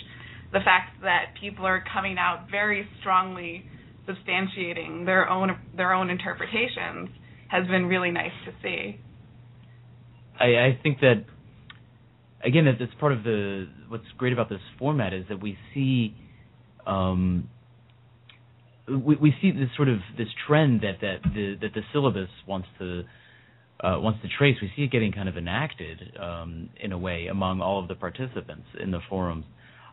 the 0.53 0.61
fact 0.61 1.01
that 1.03 1.35
people 1.41 1.65
are 1.65 1.83
coming 1.93 2.17
out 2.19 2.47
very 2.51 2.89
strongly 3.01 3.65
substantiating 4.09 5.05
their 5.05 5.29
own 5.29 5.51
their 5.77 5.93
own 5.93 6.11
interpretations 6.11 7.09
has 7.49 7.67
been 7.67 7.87
really 7.87 8.11
nice 8.11 8.33
to 8.45 8.53
see. 8.63 9.01
I, 10.39 10.45
I 10.45 10.79
think 10.83 11.01
that 11.01 11.25
again, 12.45 12.65
that's 12.79 12.95
part 13.01 13.13
of 13.13 13.23
the 13.25 13.69
what's 13.89 14.05
great 14.17 14.33
about 14.33 14.49
this 14.49 14.61
format 14.79 15.13
is 15.13 15.25
that 15.29 15.41
we 15.41 15.57
see 15.75 16.15
um, 16.87 17.49
we, 18.89 19.17
we 19.17 19.35
see 19.41 19.51
this 19.51 19.69
sort 19.77 19.89
of 19.89 19.99
this 20.17 20.29
trend 20.47 20.83
that 20.83 21.01
that 21.01 21.23
the 21.35 21.57
that 21.61 21.75
the 21.75 21.83
syllabus 21.93 22.31
wants 22.47 22.69
to 22.79 23.03
uh, 23.81 23.99
wants 23.99 24.21
to 24.23 24.29
trace. 24.29 24.57
We 24.63 24.71
see 24.77 24.83
it 24.83 24.91
getting 24.91 25.13
kind 25.13 25.29
of 25.29 25.37
enacted 25.37 26.17
um, 26.21 26.71
in 26.81 26.93
a 26.93 26.99
way 26.99 27.27
among 27.27 27.61
all 27.61 27.81
of 27.81 27.89
the 27.89 27.95
participants 27.95 28.67
in 28.81 28.91
the 28.91 29.01
forums. 29.09 29.45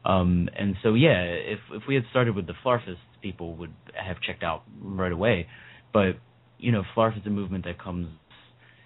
Um, 0.06 0.50
and 0.58 0.76
so, 0.84 0.94
yeah, 0.94 1.22
if 1.22 1.60
if 1.72 1.84
we 1.88 1.96
had 1.96 2.04
started 2.10 2.36
with 2.36 2.48
the 2.48 2.54
Flarfists, 2.64 2.98
people 3.22 3.56
would 3.56 3.74
have 3.94 4.18
checked 4.22 4.44
out 4.44 4.64
right 4.82 5.12
away. 5.12 5.48
But 5.94 6.18
you 6.58 6.72
know, 6.72 6.84
Flarf 6.96 7.18
is 7.20 7.26
a 7.26 7.30
movement 7.30 7.66
that 7.66 7.82
comes 7.82 8.08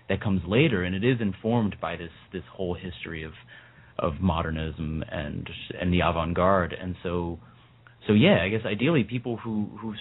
that 0.10 0.22
comes 0.22 0.42
later, 0.48 0.84
and 0.84 0.96
it 0.96 1.04
is 1.04 1.20
informed 1.20 1.76
by 1.82 1.96
this 1.96 2.12
this 2.32 2.44
whole 2.54 2.76
history 2.76 3.24
of 3.24 3.34
of 4.00 4.20
modernism 4.22 5.04
and 5.12 5.50
and 5.80 5.94
the 5.94 6.02
avant-garde. 6.02 6.74
And 6.80 6.96
so, 7.04 7.40
so 8.06 8.14
yeah, 8.14 8.44
I 8.44 8.50
guess 8.50 8.62
ideally, 8.66 9.04
people 9.04 9.38
who 9.38 9.70
who 9.82 9.94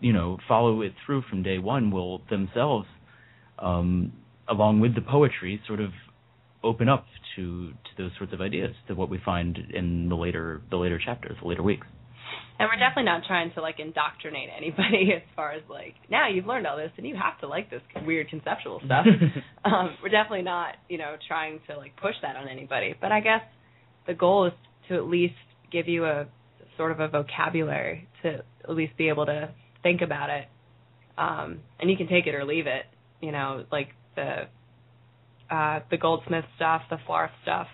you 0.00 0.12
know 0.12 0.38
follow 0.48 0.82
it 0.82 0.92
through 1.04 1.22
from 1.28 1.42
day 1.42 1.58
one 1.58 1.90
will 1.90 2.22
themselves, 2.30 2.86
um, 3.58 4.12
along 4.48 4.80
with 4.80 4.94
the 4.94 5.00
poetry, 5.00 5.60
sort 5.66 5.80
of 5.80 5.90
open 6.62 6.88
up 6.88 7.06
to 7.36 7.70
to 7.70 8.02
those 8.02 8.12
sorts 8.18 8.32
of 8.32 8.40
ideas, 8.40 8.74
to 8.88 8.94
what 8.94 9.10
we 9.10 9.20
find 9.24 9.58
in 9.72 10.08
the 10.08 10.16
later 10.16 10.62
the 10.70 10.76
later 10.76 11.00
chapters, 11.04 11.36
the 11.42 11.48
later 11.48 11.62
weeks. 11.62 11.86
And 12.58 12.68
we're 12.68 12.78
definitely 12.78 13.04
not 13.04 13.22
trying 13.26 13.52
to 13.54 13.60
like 13.60 13.78
indoctrinate 13.78 14.48
anybody 14.56 15.12
as 15.16 15.22
far 15.34 15.52
as 15.52 15.62
like 15.68 15.94
now 16.10 16.28
you've 16.28 16.46
learned 16.46 16.66
all 16.66 16.76
this 16.76 16.90
and 16.96 17.06
you 17.06 17.14
have 17.14 17.38
to 17.40 17.48
like 17.48 17.70
this 17.70 17.82
weird 18.06 18.28
conceptual 18.28 18.80
stuff. 18.84 19.06
um, 19.64 19.96
we're 20.02 20.08
definitely 20.08 20.42
not, 20.42 20.76
you 20.88 20.98
know, 20.98 21.16
trying 21.28 21.60
to 21.68 21.76
like 21.76 21.96
push 21.96 22.14
that 22.22 22.36
on 22.36 22.48
anybody. 22.48 22.94
But 22.98 23.12
I 23.12 23.20
guess 23.20 23.42
the 24.06 24.14
goal 24.14 24.46
is 24.46 24.52
to 24.88 24.94
at 24.94 25.04
least 25.04 25.34
give 25.70 25.88
you 25.88 26.04
a 26.04 26.26
sort 26.76 26.92
of 26.92 27.00
a 27.00 27.08
vocabulary 27.08 28.08
to 28.22 28.42
at 28.64 28.70
least 28.70 28.96
be 28.96 29.08
able 29.08 29.26
to 29.26 29.50
think 29.82 30.00
about 30.00 30.30
it. 30.30 30.46
Um, 31.18 31.60
and 31.80 31.90
you 31.90 31.96
can 31.96 32.08
take 32.08 32.26
it 32.26 32.34
or 32.34 32.44
leave 32.44 32.66
it, 32.66 32.84
you 33.20 33.32
know, 33.32 33.64
like 33.72 33.88
the 34.14 34.48
uh, 35.50 35.80
the 35.90 35.96
Goldsmith 35.96 36.44
stuff, 36.56 36.82
the 36.90 36.96
Flarf 37.08 37.30
stuff. 37.42 37.68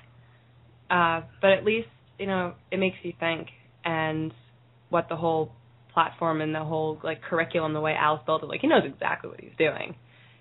Uh, 0.91 1.23
but 1.41 1.53
at 1.53 1.65
least 1.65 1.89
you 2.19 2.27
know 2.27 2.55
it 2.71 2.79
makes 2.79 2.97
you 3.03 3.13
think, 3.19 3.49
and 3.85 4.33
what 4.93 5.09
the 5.09 5.17
whole 5.17 5.53
platform 5.95 6.41
and 6.41 6.55
the 6.55 6.63
whole 6.65 7.01
like 7.03 7.23
curriculum, 7.23 7.73
the 7.73 7.81
way 7.81 7.95
Al's 7.99 8.21
built 8.27 8.43
it, 8.43 8.47
like 8.47 8.61
he 8.61 8.69
knows 8.69 8.83
exactly 8.85 9.31
what 9.31 9.41
he's 9.41 9.57
doing, 9.59 9.95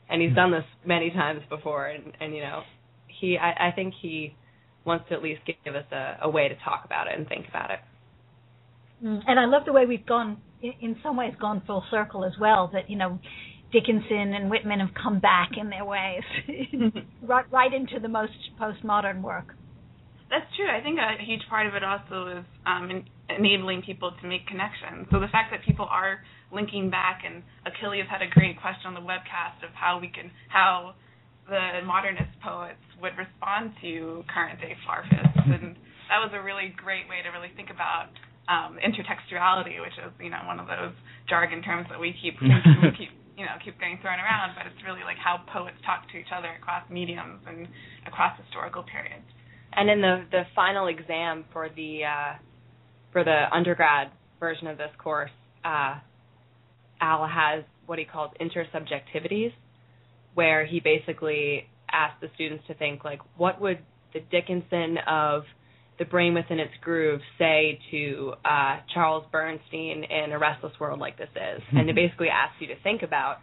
and 0.09 0.21
he's 0.21 0.35
done 0.35 0.51
this 0.51 0.65
many 0.85 1.09
times 1.09 1.41
before, 1.49 1.87
and 1.87 2.11
and 2.19 2.35
you 2.35 2.41
know 2.41 2.61
he 3.07 3.37
I, 3.37 3.69
I 3.69 3.71
think 3.71 3.93
he 4.01 4.35
wants 4.85 5.05
to 5.09 5.15
at 5.15 5.23
least 5.23 5.41
give 5.45 5.75
us 5.75 5.85
a, 5.91 6.17
a 6.23 6.29
way 6.29 6.47
to 6.49 6.55
talk 6.63 6.83
about 6.85 7.07
it 7.07 7.13
and 7.17 7.27
think 7.27 7.47
about 7.47 7.71
it. 7.71 7.79
Mm. 9.03 9.21
And 9.27 9.39
I 9.39 9.45
love 9.45 9.63
the 9.65 9.73
way 9.73 9.85
we've 9.85 10.05
gone, 10.05 10.37
in 10.61 10.95
some 11.03 11.17
ways, 11.17 11.33
gone 11.39 11.61
full 11.65 11.83
circle 11.89 12.25
as 12.25 12.33
well. 12.39 12.69
That 12.73 12.89
you 12.89 12.97
know, 12.97 13.19
Dickinson 13.71 14.33
and 14.33 14.49
Whitman 14.49 14.79
have 14.79 14.93
come 15.01 15.19
back 15.19 15.51
in 15.57 15.69
their 15.69 15.85
ways, 15.85 16.23
right, 17.21 17.45
right 17.51 17.73
into 17.73 17.99
the 18.01 18.09
most 18.09 18.33
postmodern 18.59 19.21
work. 19.21 19.55
That's 20.29 20.45
true. 20.55 20.67
I 20.69 20.81
think 20.81 20.97
a 20.97 21.23
huge 21.23 21.41
part 21.49 21.67
of 21.67 21.75
it 21.75 21.83
also 21.83 22.39
is 22.39 22.45
um, 22.65 22.89
in, 22.89 23.03
enabling 23.37 23.81
people 23.83 24.11
to 24.21 24.27
make 24.27 24.47
connections. 24.47 25.07
So 25.11 25.19
the 25.19 25.31
fact 25.31 25.51
that 25.51 25.63
people 25.63 25.85
are 25.89 26.19
linking 26.51 26.89
back, 26.89 27.23
and 27.25 27.43
Achilles 27.65 28.05
had 28.09 28.21
a 28.21 28.29
great 28.29 28.59
question 28.59 28.87
on 28.87 28.93
the 28.93 29.05
webcast 29.05 29.63
of 29.63 29.71
how 29.73 29.99
we 29.99 30.07
can, 30.07 30.31
how 30.49 30.95
the 31.47 31.83
modernist 31.85 32.31
poets 32.43 32.81
would 33.01 33.17
respond 33.17 33.73
to 33.81 34.23
current 34.31 34.59
day 34.61 34.75
Flarfists, 34.87 35.47
and 35.47 35.75
that 36.11 36.19
was 36.19 36.31
a 36.35 36.41
really 36.43 36.75
great 36.75 37.07
way 37.07 37.23
to 37.23 37.29
really 37.31 37.51
think 37.55 37.69
about 37.71 38.11
um, 38.51 38.77
intertextuality, 38.83 39.79
which 39.81 39.95
is 39.99 40.11
you 40.19 40.29
know 40.29 40.43
one 40.45 40.59
of 40.59 40.67
those 40.67 40.93
jargon 41.29 41.61
terms 41.61 41.87
that 41.89 41.99
we 41.99 42.13
keep 42.21 42.35
we 42.41 42.51
keep 42.97 43.11
you 43.39 43.45
know 43.45 43.55
keep 43.63 43.79
getting 43.79 43.97
thrown 44.03 44.19
around, 44.19 44.53
but 44.55 44.67
it's 44.67 44.79
really 44.83 45.03
like 45.03 45.17
how 45.17 45.39
poets 45.51 45.77
talk 45.85 46.07
to 46.11 46.17
each 46.17 46.31
other 46.35 46.51
across 46.59 46.83
mediums 46.89 47.41
and 47.47 47.67
across 48.05 48.37
historical 48.39 48.83
periods. 48.83 49.25
And 49.73 49.89
in 49.89 50.01
the 50.01 50.25
the 50.31 50.43
final 50.55 50.87
exam 50.87 51.45
for 51.53 51.69
the 51.69 52.03
uh, 52.05 52.33
for 53.11 53.23
the 53.23 53.45
undergrad 53.51 54.11
version 54.39 54.67
of 54.67 54.77
this 54.77 54.91
course, 54.97 55.31
uh, 55.63 55.99
Al 56.99 57.27
has 57.27 57.63
what 57.85 57.99
he 57.99 58.05
calls 58.05 58.31
intersubjectivities, 58.39 59.51
where 60.33 60.65
he 60.65 60.79
basically 60.79 61.67
asks 61.91 62.17
the 62.21 62.29
students 62.35 62.63
to 62.67 62.73
think 62.73 63.03
like, 63.03 63.19
what 63.37 63.59
would 63.59 63.79
the 64.13 64.19
Dickinson 64.31 64.97
of 65.07 65.43
the 65.99 66.05
brain 66.05 66.33
within 66.33 66.59
its 66.59 66.73
groove 66.81 67.21
say 67.37 67.79
to 67.91 68.33
uh, 68.43 68.79
Charles 68.93 69.25
Bernstein 69.31 70.03
in 70.03 70.31
A 70.31 70.39
Restless 70.39 70.73
World 70.79 70.99
like 70.99 71.17
this 71.17 71.29
is, 71.35 71.61
and 71.71 71.89
it 71.89 71.95
basically 71.95 72.29
asks 72.29 72.55
you 72.59 72.67
to 72.67 72.81
think 72.81 73.03
about, 73.03 73.37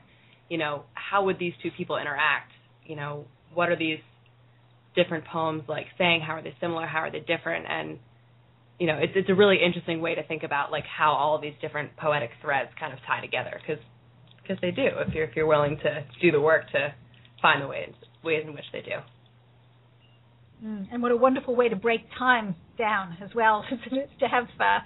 you 0.48 0.58
know, 0.58 0.84
how 0.94 1.24
would 1.24 1.38
these 1.38 1.52
two 1.62 1.70
people 1.76 1.98
interact? 1.98 2.50
You 2.84 2.96
know, 2.96 3.26
what 3.54 3.68
are 3.68 3.76
these 3.76 4.00
different 4.96 5.24
poems 5.26 5.62
like 5.68 5.86
saying? 5.98 6.22
How 6.26 6.34
are 6.34 6.42
they 6.42 6.54
similar? 6.60 6.86
How 6.86 7.00
are 7.00 7.12
they 7.12 7.20
different? 7.20 7.66
And 7.68 7.98
you 8.78 8.86
know, 8.86 8.98
it's 8.98 9.12
it's 9.16 9.28
a 9.28 9.34
really 9.34 9.58
interesting 9.64 10.00
way 10.00 10.14
to 10.14 10.22
think 10.22 10.42
about 10.42 10.70
like 10.70 10.84
how 10.84 11.12
all 11.12 11.34
of 11.34 11.42
these 11.42 11.54
different 11.60 11.96
poetic 11.96 12.30
threads 12.40 12.70
kind 12.78 12.92
of 12.92 12.98
tie 13.06 13.20
together 13.20 13.60
because 13.60 13.82
because 14.42 14.60
they 14.62 14.70
do 14.70 14.86
if 15.06 15.14
you're 15.14 15.24
if 15.24 15.36
you're 15.36 15.46
willing 15.46 15.78
to 15.78 16.04
do 16.22 16.30
the 16.30 16.40
work 16.40 16.70
to 16.70 16.94
find 17.42 17.62
the 17.62 17.66
ways 17.66 17.92
ways 18.22 18.44
in 18.46 18.54
which 18.54 18.64
they 18.72 18.80
do. 18.80 18.98
Mm, 20.64 20.88
and 20.92 21.02
what 21.02 21.12
a 21.12 21.16
wonderful 21.16 21.54
way 21.54 21.68
to 21.68 21.76
break 21.76 22.00
time 22.18 22.56
down 22.76 23.16
as 23.22 23.30
well 23.34 23.64
to 24.20 24.28
have 24.28 24.44
uh, 24.60 24.78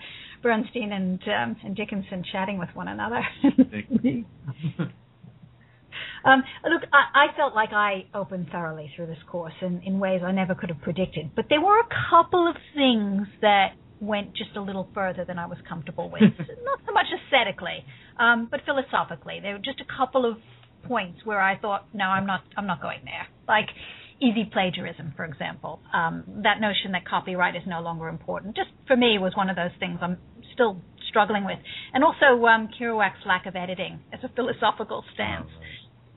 Bernstein 0.43 0.93
and 0.93 1.21
um, 1.29 1.57
and 1.65 1.77
Dickinson 1.77 2.25
chatting 2.33 2.59
with 2.59 2.71
one 2.75 2.89
another. 2.89 3.23
Um, 6.25 6.43
look, 6.65 6.83
I, 6.93 7.25
I, 7.25 7.37
felt 7.37 7.53
like 7.53 7.73
I 7.73 8.07
opened 8.15 8.49
thoroughly 8.53 8.93
through 8.95 9.07
this 9.07 9.19
course 9.27 9.55
in, 9.61 9.83
in 9.85 9.99
ways 9.99 10.21
I 10.25 10.31
never 10.31 10.55
could 10.55 10.69
have 10.69 10.81
predicted, 10.81 11.33
but 11.35 11.47
there 11.49 11.61
were 11.61 11.81
a 11.81 11.89
couple 12.11 12.49
of 12.49 12.55
things 12.77 13.27
that 13.41 13.73
went 14.03 14.35
just 14.35 14.57
a 14.57 14.61
little 14.61 14.89
further 14.93 15.25
than 15.25 15.39
I 15.39 15.47
was 15.47 15.59
comfortable 15.67 16.11
with. 16.11 16.23
Not 16.65 16.81
so 16.85 16.93
much 16.93 17.07
aesthetically, 17.15 17.85
um, 18.19 18.49
but 18.51 18.61
philosophically. 18.67 19.39
There 19.41 19.53
were 19.55 19.65
just 19.65 19.81
a 19.81 19.87
couple 19.97 20.29
of 20.29 20.39
points 20.85 21.21
where 21.25 21.41
I 21.41 21.57
thought, 21.57 21.87
no, 21.95 22.07
I'm 22.07 22.27
not, 22.27 22.43
I'm 22.57 22.67
not 22.67 22.83
going 22.83 22.99
there. 23.05 23.29
Like 23.47 23.69
easy 24.21 24.49
plagiarism, 24.53 25.13
for 25.17 25.25
example. 25.25 25.81
Um, 25.95 26.25
that 26.43 26.61
notion 26.61 26.93
that 26.93 27.07
copyright 27.07 27.55
is 27.55 27.63
no 27.67 27.81
longer 27.81 28.09
important, 28.09 28.57
just 28.57 28.71
for 28.89 28.97
me, 28.97 29.19
was 29.19 29.37
one 29.37 29.49
of 29.49 29.55
those 29.55 29.71
things 29.79 30.01
I'm 30.03 30.19
still 30.53 30.83
struggling 31.09 31.45
with. 31.45 31.59
And 31.95 32.03
also 32.03 32.45
um, 32.47 32.69
Kerouac's 32.79 33.25
lack 33.25 33.47
of 33.47 33.55
editing 33.55 34.01
as 34.13 34.19
a 34.25 34.29
philosophical 34.35 35.05
stance. 35.15 35.49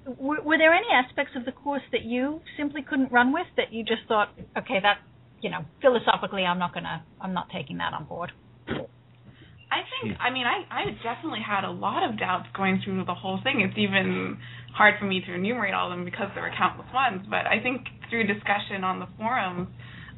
Oh, 0.07 0.15
were, 0.19 0.41
were 0.41 0.57
there 0.57 0.73
any 0.73 0.87
aspects 0.91 1.33
of 1.35 1.45
the 1.45 1.51
course 1.51 1.81
that 1.91 2.03
you 2.03 2.41
simply 2.57 2.81
couldn't 2.81 3.11
run 3.11 3.31
with 3.31 3.47
that 3.57 3.71
you 3.71 3.83
just 3.83 4.07
thought, 4.07 4.29
okay, 4.57 4.79
that 4.81 4.97
you 5.41 5.49
know, 5.49 5.65
philosophically, 5.81 6.43
I'm 6.43 6.59
not 6.59 6.73
gonna, 6.73 7.03
I'm 7.21 7.33
not 7.33 7.47
taking 7.53 7.77
that 7.77 7.93
on 7.93 8.05
board. 8.05 8.31
I 8.67 9.81
think, 9.91 10.15
I 10.21 10.29
mean, 10.31 10.45
I, 10.47 10.63
I 10.71 10.83
definitely 11.03 11.43
had 11.45 11.65
a 11.65 11.71
lot 11.71 12.07
of 12.07 12.17
doubts 12.17 12.47
going 12.55 12.81
through 12.83 13.03
the 13.03 13.13
whole 13.13 13.39
thing. 13.43 13.59
It's 13.59 13.77
even 13.77 14.37
hard 14.73 14.95
for 14.99 15.05
me 15.05 15.21
to 15.25 15.33
enumerate 15.33 15.73
all 15.73 15.91
of 15.91 15.97
them 15.97 16.05
because 16.05 16.29
there 16.33 16.43
were 16.43 16.53
countless 16.55 16.87
ones. 16.93 17.25
But 17.29 17.47
I 17.47 17.59
think 17.61 17.83
through 18.09 18.27
discussion 18.27 18.83
on 18.83 18.99
the 18.99 19.07
forums, 19.17 19.67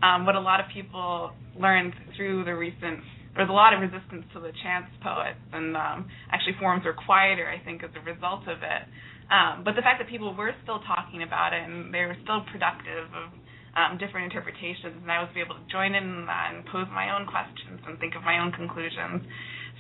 um, 0.04 0.26
what 0.26 0.36
a 0.36 0.40
lot 0.40 0.60
of 0.60 0.68
people 0.74 1.32
learned 1.58 1.94
through 2.16 2.46
the 2.46 2.54
recent, 2.54 3.02
there's 3.36 3.50
a 3.50 3.56
lot 3.56 3.74
of 3.74 3.82
resistance 3.82 4.26
to 4.34 4.40
the 4.40 4.52
chance 4.62 4.86
poets, 5.02 5.42
and 5.54 5.78
um, 5.78 6.06
actually 6.30 6.54
forums 6.60 6.86
were 6.86 6.94
quieter, 6.94 7.50
I 7.50 7.64
think, 7.64 7.84
as 7.84 7.90
a 7.98 8.04
result 8.06 8.46
of 8.46 8.62
it. 8.62 8.84
Um, 9.34 9.64
but 9.66 9.76
the 9.76 9.82
fact 9.82 10.00
that 10.00 10.08
people 10.10 10.34
were 10.36 10.54
still 10.64 10.80
talking 10.86 11.24
about 11.24 11.52
it 11.52 11.60
and 11.60 11.94
they 11.94 12.06
were 12.06 12.16
still 12.24 12.46
productive 12.52 13.12
of 13.12 13.34
um, 13.76 13.98
different 13.98 14.32
interpretations, 14.32 15.02
and 15.02 15.10
I 15.12 15.20
was 15.20 15.32
able 15.36 15.56
to 15.56 15.66
join 15.68 15.94
in 15.94 16.26
and 16.30 16.66
pose 16.72 16.88
my 16.94 17.12
own 17.12 17.28
questions 17.28 17.82
and 17.86 18.00
think 18.00 18.16
of 18.16 18.24
my 18.24 18.40
own 18.40 18.52
conclusions, 18.52 19.26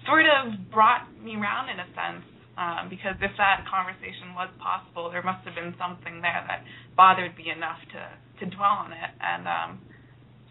sort 0.06 0.28
of 0.28 0.72
brought 0.72 1.08
me 1.22 1.36
around 1.36 1.70
in 1.70 1.80
a 1.80 1.88
sense. 1.96 2.26
Um, 2.58 2.90
because 2.90 3.14
if 3.22 3.38
that 3.38 3.70
conversation 3.70 4.34
was 4.34 4.50
possible, 4.58 5.14
there 5.14 5.22
must 5.22 5.46
have 5.46 5.54
been 5.54 5.78
something 5.78 6.26
there 6.26 6.42
that 6.50 6.66
bothered 6.98 7.38
me 7.38 7.54
enough 7.54 7.78
to 7.94 8.02
to 8.42 8.50
dwell 8.50 8.82
on 8.82 8.94
it. 8.94 9.12
And 9.22 9.46
um, 9.46 9.72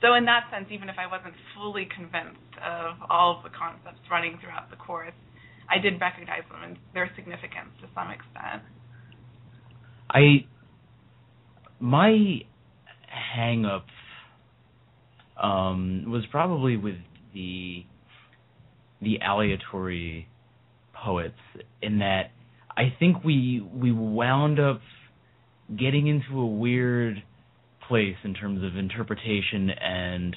so, 0.00 0.14
in 0.14 0.24
that 0.26 0.46
sense, 0.52 0.66
even 0.70 0.88
if 0.88 0.96
I 0.98 1.06
wasn't 1.10 1.34
fully 1.54 1.88
convinced 1.90 2.54
of 2.62 2.94
all 3.10 3.38
of 3.38 3.42
the 3.42 3.50
concepts 3.50 4.06
running 4.10 4.38
throughout 4.38 4.70
the 4.70 4.76
course, 4.76 5.16
I 5.70 5.82
did 5.82 6.00
recognize 6.00 6.46
them 6.50 6.62
and 6.62 6.78
their 6.94 7.10
significance 7.16 7.74
to 7.80 7.88
some 7.94 8.10
extent. 8.10 8.62
I 10.10 10.46
my 11.80 12.46
hang 13.36 13.64
up 13.64 13.86
um, 15.42 16.04
was 16.08 16.24
probably 16.30 16.76
with 16.76 16.96
the 17.34 17.84
the 19.02 19.18
aleatory 19.22 20.26
poets 20.94 21.34
in 21.82 21.98
that 21.98 22.30
I 22.76 22.94
think 22.98 23.22
we 23.24 23.60
we 23.74 23.92
wound 23.92 24.58
up 24.58 24.80
getting 25.78 26.06
into 26.06 26.40
a 26.40 26.46
weird 26.46 27.22
place 27.88 28.16
in 28.24 28.34
terms 28.34 28.62
of 28.64 28.76
interpretation 28.76 29.70
and 29.70 30.36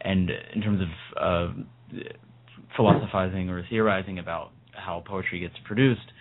and 0.00 0.30
in 0.54 0.62
terms 0.62 0.80
of 0.80 0.88
uh, 1.16 2.00
philosophizing 2.76 3.50
or 3.50 3.64
theorizing 3.70 4.18
about 4.18 4.50
how 4.72 5.02
poetry 5.06 5.40
gets 5.40 5.54
produced. 5.64 6.12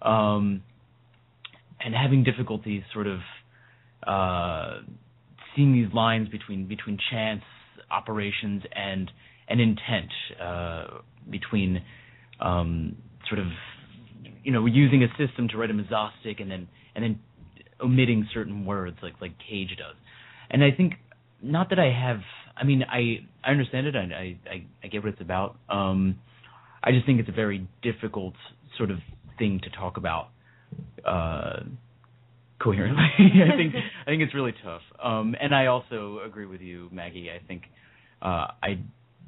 Um, 0.00 0.62
and 1.80 1.94
having 1.94 2.24
difficulty 2.24 2.84
sort 2.92 3.06
of 3.06 3.20
uh, 4.06 4.80
seeing 5.56 5.72
these 5.72 5.92
lines 5.92 6.28
between 6.28 6.68
between 6.68 6.98
chance 7.10 7.42
operations 7.90 8.62
and 8.72 9.10
and 9.48 9.60
intent 9.60 10.10
uh, 10.40 10.84
between 11.30 11.82
um, 12.40 12.96
sort 13.28 13.40
of 13.40 13.46
you 14.44 14.52
know 14.52 14.66
using 14.66 15.02
a 15.02 15.08
system 15.16 15.48
to 15.48 15.56
write 15.56 15.70
a 15.70 15.74
mesostic 15.74 16.40
and 16.40 16.50
then 16.50 16.68
and 16.94 17.02
then 17.02 17.20
omitting 17.82 18.28
certain 18.32 18.64
words 18.64 18.96
like 19.02 19.14
like 19.20 19.32
Cage 19.48 19.70
does, 19.76 19.96
and 20.50 20.62
I 20.62 20.70
think 20.70 20.94
not 21.42 21.70
that 21.70 21.78
I 21.78 21.90
have 21.92 22.20
I 22.56 22.64
mean 22.64 22.84
I 22.88 23.26
I 23.44 23.50
understand 23.50 23.86
it. 23.86 23.96
I 23.96 24.38
I 24.48 24.66
I 24.84 24.86
get 24.88 25.02
what 25.02 25.12
it's 25.12 25.22
about. 25.22 25.56
Um, 25.68 26.18
I 26.82 26.92
just 26.92 27.06
think 27.06 27.18
it's 27.18 27.28
a 27.28 27.32
very 27.32 27.66
difficult 27.82 28.34
sort 28.76 28.90
of 28.90 28.98
thing 29.38 29.60
to 29.64 29.70
talk 29.70 29.96
about 29.96 30.28
uh, 31.04 31.60
coherently. 32.62 33.04
I 33.18 33.56
think 33.56 33.74
I 33.74 34.10
think 34.10 34.22
it's 34.22 34.34
really 34.34 34.54
tough. 34.64 34.82
Um, 35.02 35.34
and 35.40 35.54
I 35.54 35.66
also 35.66 36.20
agree 36.24 36.46
with 36.46 36.60
you, 36.60 36.88
Maggie. 36.92 37.30
I 37.30 37.44
think 37.46 37.62
uh, 38.22 38.48
I 38.62 38.78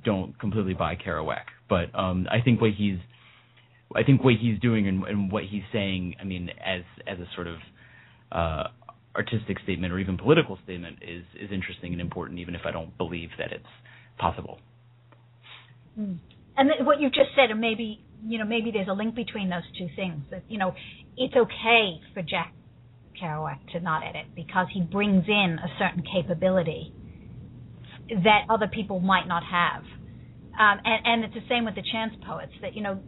don't 0.04 0.38
completely 0.38 0.74
buy 0.74 0.96
Kerouac, 0.96 1.44
but 1.68 1.94
um, 1.98 2.26
I 2.30 2.40
think 2.40 2.60
what 2.60 2.70
he's 2.76 2.98
I 3.94 4.02
think 4.02 4.22
what 4.22 4.34
he's 4.40 4.58
doing 4.60 4.86
and, 4.86 5.04
and, 5.04 5.32
what 5.32 5.44
he's 5.44 5.62
saying, 5.72 6.16
I 6.20 6.24
mean, 6.24 6.50
as 6.64 6.82
as 7.06 7.18
a 7.18 7.26
sort 7.34 7.46
of 7.46 7.56
uh, 8.30 8.64
artistic 9.16 9.58
statement 9.62 9.92
or 9.92 9.98
even 9.98 10.18
political 10.18 10.58
statement, 10.64 10.98
is 11.02 11.24
is 11.40 11.50
interesting 11.52 11.92
and 11.92 12.00
important, 12.00 12.38
even 12.38 12.54
if 12.54 12.62
I 12.64 12.70
don't 12.70 12.96
believe 12.98 13.30
that 13.38 13.52
it's 13.52 13.64
possible. 14.18 14.58
Mm. 15.98 16.18
and 16.56 16.70
th- 16.70 16.86
what 16.86 17.00
you've 17.00 17.14
just 17.14 17.30
said, 17.34 17.50
and 17.50 17.60
maybe 17.60 18.04
you 18.24 18.38
know 18.38 18.44
maybe 18.44 18.70
there's 18.70 18.88
a 18.88 18.92
link 18.92 19.14
between 19.14 19.48
those 19.48 19.64
two 19.78 19.88
things. 19.96 20.22
That 20.30 20.42
you 20.48 20.58
know 20.58 20.74
it's 21.16 21.34
okay 21.34 22.00
for 22.14 22.22
Jack 22.22 22.52
Kerouac 23.22 23.72
to 23.72 23.81
not 23.81 24.02
edit 24.07 24.26
because 24.35 24.66
he 24.72 24.81
brings 24.81 25.24
in 25.26 25.59
a 25.59 25.68
certain 25.78 26.02
capability 26.02 26.92
that 28.09 28.42
other 28.48 28.68
people 28.68 29.00
might 29.00 29.26
not 29.26 29.42
have. 29.44 29.83
Um, 30.59 30.81
and, 30.85 31.07
and 31.07 31.24
it's 31.24 31.35
the 31.35 31.46
same 31.48 31.64
with 31.64 31.74
the 31.74 31.85
chance 31.92 32.12
poets 32.26 32.52
that 32.62 32.74
you 32.74 32.83
know 32.83 33.00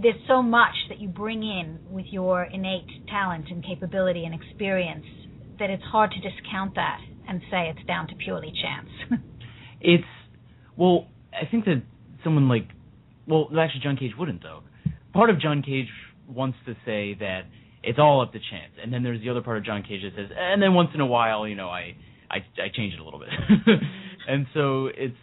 there's 0.00 0.20
so 0.28 0.42
much 0.42 0.74
that 0.88 1.00
you 1.00 1.08
bring 1.08 1.42
in 1.42 1.78
with 1.90 2.04
your 2.10 2.42
innate 2.42 3.06
talent 3.08 3.46
and 3.50 3.64
capability 3.64 4.24
and 4.24 4.34
experience 4.34 5.06
that 5.58 5.70
it's 5.70 5.82
hard 5.84 6.10
to 6.10 6.20
discount 6.20 6.74
that 6.74 7.00
and 7.28 7.40
say 7.50 7.72
it's 7.74 7.86
down 7.86 8.06
to 8.08 8.14
purely 8.16 8.52
chance. 8.62 9.22
it's 9.80 10.04
well, 10.76 11.06
I 11.32 11.46
think 11.50 11.64
that 11.64 11.82
someone 12.22 12.48
like 12.48 12.68
well, 13.26 13.48
actually 13.58 13.80
John 13.82 13.96
Cage 13.96 14.12
wouldn't 14.18 14.42
though. 14.42 14.60
Part 15.12 15.30
of 15.30 15.40
John 15.40 15.62
Cage 15.62 15.88
wants 16.28 16.58
to 16.66 16.74
say 16.84 17.14
that 17.14 17.42
it's 17.86 17.98
all 17.98 18.20
up 18.20 18.32
to 18.32 18.38
chance, 18.38 18.72
and 18.82 18.92
then 18.92 19.02
there's 19.02 19.20
the 19.20 19.30
other 19.30 19.40
part 19.40 19.58
of 19.58 19.64
John 19.64 19.82
Cage 19.82 20.02
that 20.02 20.12
says, 20.16 20.30
and 20.36 20.60
then 20.60 20.74
once 20.74 20.90
in 20.92 21.00
a 21.00 21.06
while, 21.06 21.46
you 21.46 21.54
know, 21.54 21.68
I 21.68 21.96
I, 22.30 22.38
I 22.62 22.68
change 22.74 22.94
it 22.94 23.00
a 23.00 23.04
little 23.04 23.20
bit, 23.20 23.28
and 24.28 24.46
so 24.52 24.86
it's 24.86 25.16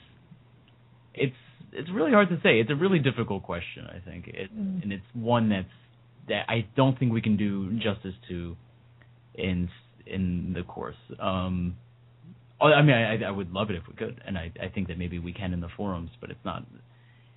it's 1.13 1.35
it's 1.73 1.89
really 1.91 2.11
hard 2.11 2.29
to 2.29 2.37
say. 2.37 2.59
It's 2.59 2.71
a 2.71 2.75
really 2.75 2.99
difficult 2.99 3.43
question, 3.43 3.85
I 3.87 3.99
think, 4.09 4.27
it, 4.27 4.55
mm. 4.55 4.81
and 4.81 4.93
it's 4.93 5.03
one 5.13 5.49
that's 5.49 5.67
that 6.29 6.45
I 6.47 6.65
don't 6.75 6.97
think 6.97 7.11
we 7.11 7.21
can 7.21 7.35
do 7.35 7.73
justice 7.79 8.15
to 8.29 8.55
in 9.35 9.69
in 10.05 10.53
the 10.55 10.63
course. 10.63 10.95
Um, 11.19 11.75
I 12.61 12.81
mean, 12.81 12.95
I, 12.95 13.21
I 13.23 13.31
would 13.31 13.51
love 13.51 13.69
it 13.69 13.75
if 13.75 13.83
we 13.87 13.93
could, 13.93 14.21
and 14.25 14.37
I, 14.37 14.51
I 14.61 14.69
think 14.69 14.87
that 14.87 14.97
maybe 14.97 15.19
we 15.19 15.33
can 15.33 15.53
in 15.53 15.59
the 15.59 15.67
forums, 15.75 16.11
but 16.21 16.31
it's 16.31 16.45
not. 16.45 16.63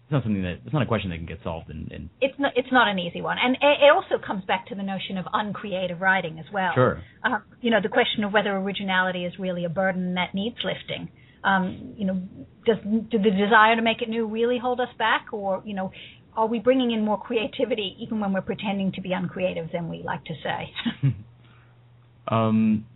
It's 0.06 0.12
not 0.12 0.22
something 0.22 0.42
that 0.42 0.60
it's 0.64 0.72
not 0.72 0.82
a 0.82 0.86
question 0.86 1.10
that 1.10 1.16
can 1.16 1.26
get 1.26 1.40
solved 1.42 1.68
in. 1.68 1.88
in 1.90 2.10
it's 2.20 2.38
not. 2.38 2.52
It's 2.54 2.70
not 2.70 2.86
an 2.86 2.96
easy 2.96 3.20
one, 3.20 3.38
and 3.42 3.56
it 3.56 3.90
also 3.92 4.24
comes 4.24 4.44
back 4.44 4.68
to 4.68 4.76
the 4.76 4.84
notion 4.84 5.18
of 5.18 5.26
uncreative 5.32 6.00
writing 6.00 6.38
as 6.38 6.44
well. 6.52 6.70
Sure. 6.76 7.02
Uh, 7.24 7.38
you 7.60 7.72
know, 7.72 7.80
the 7.82 7.88
question 7.88 8.22
of 8.22 8.32
whether 8.32 8.56
originality 8.56 9.24
is 9.24 9.32
really 9.36 9.64
a 9.64 9.68
burden 9.68 10.14
that 10.14 10.32
needs 10.32 10.54
lifting. 10.62 11.08
Um, 11.42 11.94
you 11.96 12.06
know, 12.06 12.22
does 12.64 12.76
do 12.84 13.18
the 13.18 13.30
desire 13.30 13.74
to 13.74 13.82
make 13.82 14.00
it 14.00 14.08
new 14.08 14.28
really 14.28 14.58
hold 14.62 14.78
us 14.78 14.94
back, 14.96 15.32
or 15.32 15.60
you 15.66 15.74
know, 15.74 15.90
are 16.36 16.46
we 16.46 16.60
bringing 16.60 16.92
in 16.92 17.04
more 17.04 17.20
creativity 17.20 17.96
even 17.98 18.20
when 18.20 18.32
we're 18.32 18.42
pretending 18.42 18.92
to 18.92 19.00
be 19.00 19.12
uncreative 19.12 19.70
than 19.72 19.88
we 19.88 20.04
like 20.04 20.24
to 20.26 20.34
say? 20.44 21.12
um, 22.28 22.86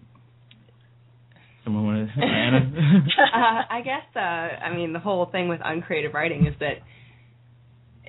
Someone 1.65 1.87
want 1.87 2.09
to, 2.09 2.23
Anna? 2.23 2.59
uh, 3.35 3.63
I 3.69 3.81
guess. 3.83 4.05
Uh, 4.15 4.19
I 4.19 4.75
mean, 4.75 4.93
the 4.93 5.01
whole 5.01 5.27
thing 5.27 5.49
with 5.49 5.61
uncreative 5.65 6.15
writing 6.15 6.47
is 6.47 6.55
that 6.61 6.79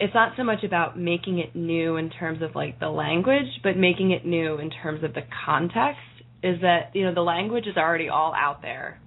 it's 0.01 0.15
not 0.15 0.33
so 0.35 0.43
much 0.43 0.63
about 0.63 0.97
making 0.97 1.37
it 1.37 1.55
new 1.55 1.95
in 1.97 2.09
terms 2.09 2.41
of 2.41 2.55
like 2.55 2.79
the 2.79 2.89
language, 2.89 3.45
but 3.61 3.77
making 3.77 4.09
it 4.09 4.25
new 4.25 4.57
in 4.57 4.71
terms 4.71 5.03
of 5.03 5.13
the 5.13 5.21
context. 5.45 6.01
Is 6.43 6.59
that 6.61 6.89
you 6.95 7.05
know 7.05 7.13
the 7.13 7.21
language 7.21 7.67
is 7.67 7.77
already 7.77 8.09
all 8.09 8.33
out 8.33 8.63
there. 8.63 8.99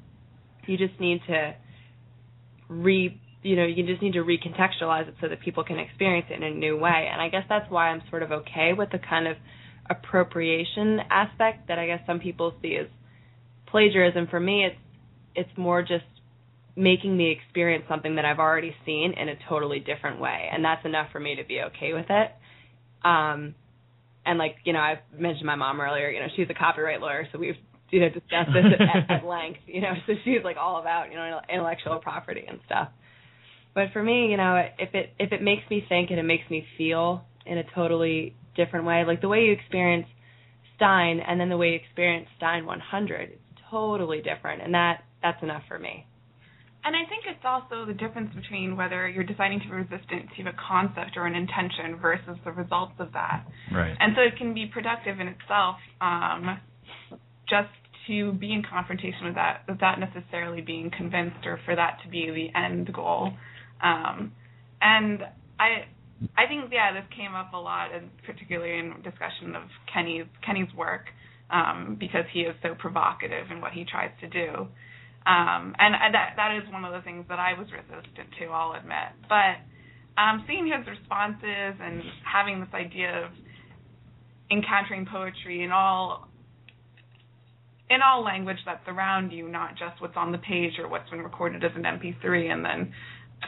You 0.68 0.78
just 0.78 0.98
need 1.00 1.20
to 1.26 1.54
re 2.68 3.20
you 3.42 3.56
know 3.56 3.66
you 3.66 3.84
just 3.84 4.00
need 4.00 4.12
to 4.12 4.20
recontextualize 4.20 5.08
it 5.08 5.14
so 5.20 5.28
that 5.28 5.40
people 5.40 5.64
can 5.64 5.80
experience 5.80 6.26
it 6.30 6.34
in 6.34 6.44
a 6.44 6.50
new 6.54 6.78
way. 6.78 7.08
And 7.10 7.20
I 7.20 7.28
guess 7.28 7.42
that's 7.48 7.68
why 7.68 7.88
I'm 7.88 8.02
sort 8.08 8.22
of 8.22 8.30
okay 8.30 8.70
with 8.78 8.90
the 8.92 9.00
kind 9.00 9.26
of 9.26 9.36
appropriation 9.90 11.00
aspect 11.10 11.66
that 11.66 11.78
I 11.80 11.86
guess 11.86 12.00
some 12.06 12.20
people 12.20 12.54
see 12.62 12.76
as 12.76 12.86
plagiarism 13.66 14.28
for 14.28 14.38
me 14.38 14.64
it's 14.64 14.76
it's 15.34 15.58
more 15.58 15.82
just 15.82 16.04
making 16.76 17.16
me 17.16 17.30
experience 17.30 17.84
something 17.88 18.16
that 18.16 18.24
I've 18.24 18.38
already 18.38 18.74
seen 18.84 19.14
in 19.16 19.28
a 19.28 19.34
totally 19.48 19.78
different 19.78 20.20
way 20.20 20.48
and 20.52 20.64
that's 20.64 20.84
enough 20.84 21.08
for 21.12 21.20
me 21.20 21.36
to 21.36 21.44
be 21.44 21.60
okay 21.60 21.92
with 21.92 22.06
it 22.08 22.30
um 23.06 23.54
and 24.26 24.38
like 24.38 24.56
you 24.64 24.72
know 24.72 24.80
I've 24.80 24.98
mentioned 25.16 25.46
my 25.46 25.54
mom 25.54 25.80
earlier 25.80 26.10
you 26.10 26.20
know 26.20 26.26
she's 26.36 26.48
a 26.50 26.54
copyright 26.54 27.00
lawyer 27.00 27.28
so 27.32 27.38
we've 27.38 27.56
you 27.90 28.00
know 28.00 28.08
discussed 28.08 28.50
this 28.52 28.64
at, 28.80 29.10
at 29.18 29.24
length 29.24 29.60
you 29.66 29.80
know 29.80 29.92
so 30.06 30.14
she's 30.24 30.42
like 30.42 30.56
all 30.58 30.80
about 30.80 31.10
you 31.10 31.16
know 31.16 31.40
intellectual 31.52 31.98
property 32.00 32.44
and 32.48 32.58
stuff 32.66 32.88
but 33.74 33.84
for 33.92 34.02
me 34.02 34.28
you 34.30 34.36
know 34.36 34.56
if 34.78 34.94
it 34.94 35.10
if 35.18 35.32
it 35.32 35.42
makes 35.42 35.62
me 35.70 35.84
think 35.88 36.10
and 36.10 36.18
it 36.18 36.24
makes 36.24 36.48
me 36.50 36.66
feel 36.76 37.24
in 37.46 37.58
a 37.58 37.64
totally 37.74 38.34
different 38.56 38.84
way 38.84 39.04
like 39.06 39.20
the 39.20 39.28
way 39.28 39.42
you 39.42 39.52
experience 39.52 40.06
Stein 40.76 41.20
and 41.20 41.40
then 41.40 41.48
the 41.48 41.56
way 41.56 41.68
you 41.68 41.76
experience 41.76 42.26
Stein 42.36 42.66
100 42.66 43.30
it's 43.30 43.40
totally 43.70 44.22
different, 44.22 44.62
and 44.62 44.74
that 44.74 45.04
that's 45.22 45.42
enough 45.42 45.62
for 45.68 45.78
me. 45.78 46.06
And 46.84 46.94
I 46.94 47.08
think 47.08 47.24
it's 47.26 47.44
also 47.44 47.86
the 47.86 47.94
difference 47.94 48.34
between 48.34 48.76
whether 48.76 49.08
you're 49.08 49.24
deciding 49.24 49.60
to 49.60 49.66
be 49.66 49.72
resistant 49.72 50.28
to 50.36 50.42
a 50.48 50.52
concept 50.68 51.16
or 51.16 51.26
an 51.26 51.34
intention 51.34 51.96
versus 52.00 52.36
the 52.44 52.52
results 52.52 52.92
of 52.98 53.12
that. 53.12 53.46
Right. 53.72 53.96
And 53.98 54.12
so 54.14 54.20
it 54.20 54.36
can 54.36 54.52
be 54.52 54.66
productive 54.66 55.18
in 55.18 55.28
itself, 55.28 55.76
um, 56.02 56.60
just 57.48 57.72
to 58.06 58.32
be 58.32 58.52
in 58.52 58.62
confrontation 58.62 59.24
with 59.24 59.34
that, 59.34 59.62
without 59.66 59.98
necessarily 59.98 60.60
being 60.60 60.90
convinced 60.94 61.46
or 61.46 61.58
for 61.64 61.74
that 61.74 62.00
to 62.04 62.10
be 62.10 62.28
the 62.30 62.58
end 62.58 62.92
goal. 62.92 63.32
Um, 63.82 64.32
and 64.82 65.22
I, 65.58 65.88
I 66.36 66.46
think 66.46 66.70
yeah, 66.70 66.92
this 66.92 67.04
came 67.16 67.34
up 67.34 67.54
a 67.54 67.56
lot, 67.56 67.94
and 67.94 68.10
particularly 68.26 68.78
in 68.78 69.02
discussion 69.02 69.56
of 69.56 69.62
Kenny's 69.92 70.26
Kenny's 70.44 70.72
work 70.76 71.06
um, 71.50 71.96
because 71.98 72.24
he 72.32 72.40
is 72.40 72.54
so 72.62 72.74
provocative 72.78 73.50
in 73.50 73.60
what 73.60 73.72
he 73.72 73.84
tries 73.84 74.10
to 74.20 74.28
do. 74.28 74.68
Um, 75.26 75.74
and, 75.78 75.94
that 76.14 76.34
that 76.36 76.56
is 76.56 76.70
one 76.70 76.84
of 76.84 76.92
the 76.92 77.00
things 77.00 77.24
that 77.28 77.38
I 77.38 77.58
was 77.58 77.66
resistant 77.72 78.28
to, 78.38 78.46
I'll 78.46 78.78
admit. 78.78 79.16
But 79.28 79.56
um, 80.20 80.44
seeing 80.46 80.66
his 80.66 80.86
responses 80.86 81.80
and 81.80 82.02
having 82.30 82.60
this 82.60 82.68
idea 82.74 83.24
of 83.24 83.32
encountering 84.50 85.06
poetry 85.10 85.64
in 85.64 85.72
all 85.72 86.28
in 87.88 88.00
all 88.02 88.22
language 88.22 88.58
that's 88.66 88.86
around 88.86 89.30
you, 89.30 89.48
not 89.48 89.72
just 89.78 90.00
what's 90.00 90.16
on 90.16 90.32
the 90.32 90.38
page 90.38 90.72
or 90.78 90.88
what's 90.88 91.08
been 91.10 91.20
recorded 91.20 91.64
as 91.64 91.72
an 91.74 91.82
MP3 91.82 92.52
and 92.52 92.64
then 92.64 92.92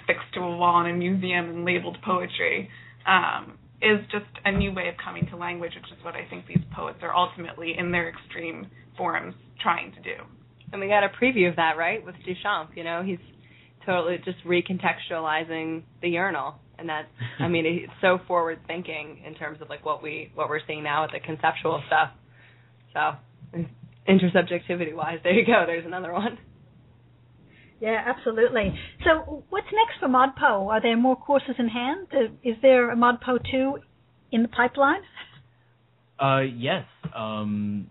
affixed 0.03 0.33
to 0.35 0.41
a 0.41 0.57
wall 0.57 0.85
in 0.85 0.91
a 0.91 0.95
museum 0.95 1.49
and 1.49 1.65
labeled 1.65 1.99
poetry. 2.05 2.69
Um, 3.07 3.59
is 3.83 4.01
just 4.11 4.25
a 4.45 4.53
new 4.53 4.73
way 4.73 4.89
of 4.89 4.95
coming 5.03 5.27
to 5.31 5.37
language, 5.37 5.73
which 5.75 5.93
is 5.97 6.03
what 6.05 6.15
I 6.15 6.27
think 6.31 6.47
these 6.47 6.65
poets 6.75 6.99
are 7.03 7.15
ultimately, 7.15 7.77
in 7.77 7.93
their 7.93 8.09
extreme 8.09 8.69
forms, 8.97 9.35
trying 9.61 9.93
to 9.93 10.01
do. 10.01 10.17
And 10.73 10.81
we 10.81 10.89
got 10.89 11.05
a 11.05 11.09
preview 11.09 11.49
of 11.49 11.57
that, 11.57 11.77
right, 11.77 12.05
with 12.05 12.15
Duchamp. 12.27 12.77
You 12.77 12.85
know, 12.85 13.03
he's 13.05 13.19
totally 13.85 14.19
just 14.25 14.39
recontextualizing 14.45 15.83
the 16.03 16.09
urinal, 16.09 16.57
and 16.79 16.89
that's, 16.89 17.09
I 17.39 17.49
mean, 17.49 17.67
it's 17.67 17.93
so 18.01 18.19
forward 18.27 18.59
thinking 18.67 19.23
in 19.27 19.35
terms 19.35 19.61
of 19.63 19.69
like 19.69 19.85
what 19.85 20.03
we 20.03 20.33
what 20.35 20.49
we're 20.49 20.61
seeing 20.67 20.83
now 20.83 21.03
with 21.03 21.13
the 21.13 21.21
conceptual 21.21 21.83
stuff. 21.87 22.11
So, 22.93 23.63
intersubjectivity 24.09 24.95
wise, 24.95 25.19
there 25.23 25.33
you 25.33 25.47
go. 25.47 25.65
There's 25.67 25.87
another 25.87 26.13
one. 26.13 26.39
Yeah, 27.81 28.03
absolutely. 28.07 28.75
So, 29.05 29.45
what's 29.51 29.67
next 29.67 30.01
for 30.01 30.09
ModPo? 30.09 30.69
Are 30.69 30.81
there 30.81 30.97
more 30.97 31.17
courses 31.17 31.57
in 31.59 31.69
hand? 31.69 32.09
Uh, 32.13 32.33
is 32.43 32.57
there 32.63 32.91
a 32.91 32.97
ModPo 32.97 33.39
2 33.51 33.79
in 34.33 34.43
the 34.43 34.49
pipeline? 34.49 35.03
Uh, 36.19 36.41
yes, 36.41 36.85
um, 37.15 37.91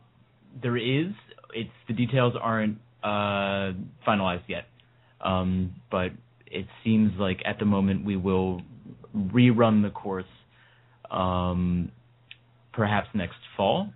there 0.61 0.77
is. 0.77 1.13
It's 1.53 1.69
the 1.87 1.93
details 1.93 2.33
aren't 2.39 2.77
uh, 3.03 3.73
finalized 4.07 4.47
yet, 4.47 4.65
um, 5.21 5.75
but 5.91 6.11
it 6.47 6.65
seems 6.83 7.11
like 7.19 7.41
at 7.45 7.59
the 7.59 7.65
moment 7.65 8.05
we 8.05 8.15
will 8.15 8.61
rerun 9.15 9.83
the 9.83 9.89
course, 9.89 10.25
um, 11.11 11.91
perhaps 12.73 13.07
next 13.13 13.37
fall. 13.55 13.89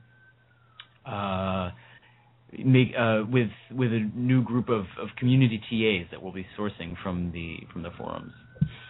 Uh, 1.06 1.72
make 2.66 2.90
uh, 2.98 3.24
with 3.32 3.50
with 3.72 3.92
a 3.92 4.10
new 4.16 4.44
group 4.44 4.70
of, 4.70 4.86
of 5.00 5.10
community 5.18 5.60
TAs 5.70 6.10
that 6.12 6.22
will 6.22 6.32
be 6.32 6.46
sourcing 6.58 6.96
from 7.04 7.32
the 7.32 7.58
from 7.72 7.84
the 7.84 7.92
forums. 7.98 8.34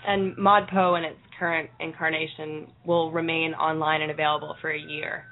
And 0.07 0.35
ModPo 0.37 0.97
in 0.97 1.03
its 1.03 1.19
current 1.37 1.69
incarnation 1.79 2.67
will 2.85 3.11
remain 3.11 3.53
online 3.53 4.01
and 4.01 4.11
available 4.11 4.55
for 4.61 4.71
a 4.71 4.79
year, 4.79 5.25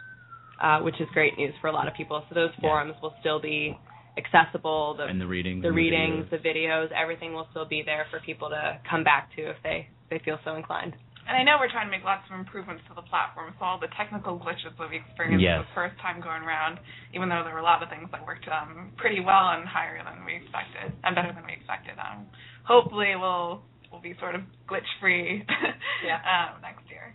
uh, 0.62 0.80
which 0.82 1.00
is 1.00 1.08
great 1.14 1.38
news 1.38 1.54
for 1.62 1.68
a 1.68 1.74
lot 1.74 1.88
of 1.88 1.94
people. 1.94 2.24
So 2.30 2.36
those 2.36 2.52
forums 2.60 2.94
yeah. 2.96 3.02
will 3.02 3.14
still 3.20 3.42
be 3.42 3.78
accessible. 4.18 4.96
The, 4.98 5.06
and 5.06 5.22
the 5.22 5.28
readings, 5.28 5.64
the 5.64 5.72
readings, 5.72 6.26
the 6.32 6.38
videos. 6.38 6.44
the 6.44 6.50
videos, 6.50 6.88
everything 6.92 7.34
will 7.34 7.48
still 7.52 7.66
be 7.66 7.84
there 7.86 8.06
for 8.10 8.20
people 8.20 8.50
to 8.50 8.80
come 8.90 9.04
back 9.04 9.30
to 9.36 9.50
if 9.50 9.58
they 9.64 9.88
they 10.10 10.20
feel 10.24 10.40
so 10.44 10.56
inclined. 10.56 10.96
And 11.28 11.36
I 11.36 11.44
know 11.44 11.60
we're 11.60 11.70
trying 11.70 11.88
to 11.88 11.92
make 11.92 12.08
lots 12.08 12.24
of 12.32 12.40
improvements 12.40 12.88
to 12.88 12.96
the 12.96 13.04
platform, 13.04 13.52
so 13.60 13.66
all 13.66 13.76
the 13.76 13.92
technical 14.00 14.40
glitches 14.40 14.72
that 14.80 14.88
we 14.88 15.04
experienced 15.04 15.44
yes. 15.44 15.68
the 15.68 15.76
first 15.76 16.00
time 16.00 16.24
going 16.24 16.40
around, 16.40 16.80
even 17.12 17.28
though 17.28 17.44
there 17.44 17.52
were 17.52 17.60
a 17.60 17.68
lot 17.68 17.84
of 17.84 17.92
things 17.92 18.08
that 18.16 18.24
worked 18.24 18.48
um, 18.48 18.96
pretty 18.96 19.20
well 19.20 19.52
and 19.52 19.68
higher 19.68 20.00
than 20.00 20.24
we 20.24 20.40
expected, 20.40 20.96
and 21.04 21.12
better 21.12 21.36
than 21.36 21.44
we 21.44 21.52
expected. 21.52 22.00
Um, 22.00 22.32
hopefully, 22.64 23.20
we'll 23.20 23.60
we'll 23.92 24.02
be 24.02 24.16
sort 24.20 24.36
of 24.36 24.42
glitch 24.72 24.88
free 25.04 25.44
yeah. 26.08 26.24
um, 26.24 26.64
next 26.64 26.88
year. 26.88 27.12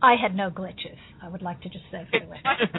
I 0.00 0.16
had 0.16 0.34
no 0.34 0.48
glitches. 0.48 0.96
I 1.22 1.28
would 1.28 1.42
like 1.42 1.60
to 1.62 1.68
just 1.68 1.84
say 1.90 2.06
for 2.10 2.20
the 2.20 2.26
record. 2.26 2.70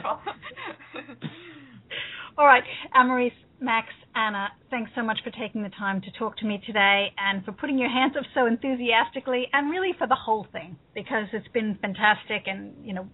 All 2.38 2.45
right, 2.45 2.63
Amaris, 2.95 3.32
Max, 3.60 3.88
Anna, 4.15 4.50
thanks 4.69 4.91
so 4.95 5.02
much 5.02 5.17
for 5.23 5.32
taking 5.32 5.63
the 5.63 5.69
time 5.69 6.02
to 6.02 6.12
talk 6.19 6.38
to 6.38 6.45
me 6.45 6.62
today 6.65 7.08
and 7.17 7.43
for 7.43 7.52
putting 7.52 7.80
your 7.80 7.89
hands 7.89 8.13
up 8.15 8.23
so 8.36 8.45
enthusiastically 8.45 9.47
and 9.52 9.71
really 9.71 9.93
for 9.97 10.06
the 10.08 10.15
whole 10.15 10.45
thing 10.52 10.78
because 10.93 11.26
it's 11.34 11.47
been 11.47 11.78
fantastic 11.82 12.43
and, 12.45 12.73
you 12.86 12.93
know, 12.93 13.08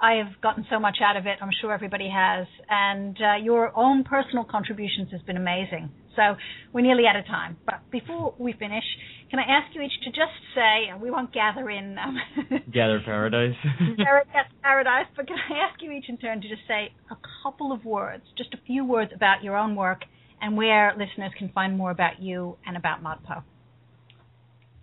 I 0.00 0.14
have 0.14 0.40
gotten 0.40 0.66
so 0.70 0.80
much 0.80 0.96
out 1.04 1.16
of 1.16 1.26
it. 1.26 1.38
I'm 1.40 1.50
sure 1.60 1.72
everybody 1.72 2.08
has. 2.12 2.46
And 2.68 3.16
uh, 3.20 3.36
your 3.42 3.76
own 3.76 4.04
personal 4.04 4.44
contributions 4.44 5.10
has 5.12 5.20
been 5.22 5.36
amazing. 5.36 5.90
So 6.16 6.36
we're 6.72 6.82
nearly 6.82 7.04
out 7.06 7.16
of 7.16 7.26
time. 7.26 7.56
But 7.66 7.88
before 7.90 8.34
we 8.38 8.52
finish, 8.52 8.84
can 9.30 9.38
I 9.38 9.42
ask 9.42 9.74
you 9.74 9.82
each 9.82 9.92
to 10.04 10.10
just 10.10 10.36
say, 10.54 10.88
and 10.90 11.00
we 11.00 11.10
won't 11.10 11.32
gather 11.32 11.68
in 11.70 11.96
um, 11.98 12.16
gather 12.72 13.00
paradise. 13.04 13.56
paradise, 14.62 15.06
but 15.16 15.26
can 15.26 15.36
I 15.36 15.68
ask 15.68 15.82
you 15.82 15.90
each 15.90 16.08
in 16.08 16.18
turn 16.18 16.40
to 16.40 16.48
just 16.48 16.62
say 16.68 16.92
a 17.10 17.16
couple 17.42 17.72
of 17.72 17.84
words, 17.84 18.24
just 18.38 18.54
a 18.54 18.58
few 18.66 18.84
words 18.84 19.12
about 19.14 19.42
your 19.42 19.56
own 19.56 19.74
work 19.74 20.02
and 20.40 20.56
where 20.56 20.92
listeners 20.92 21.32
can 21.38 21.50
find 21.50 21.76
more 21.76 21.90
about 21.90 22.20
you 22.20 22.56
and 22.66 22.76
about 22.76 23.02
ModPo? 23.02 23.42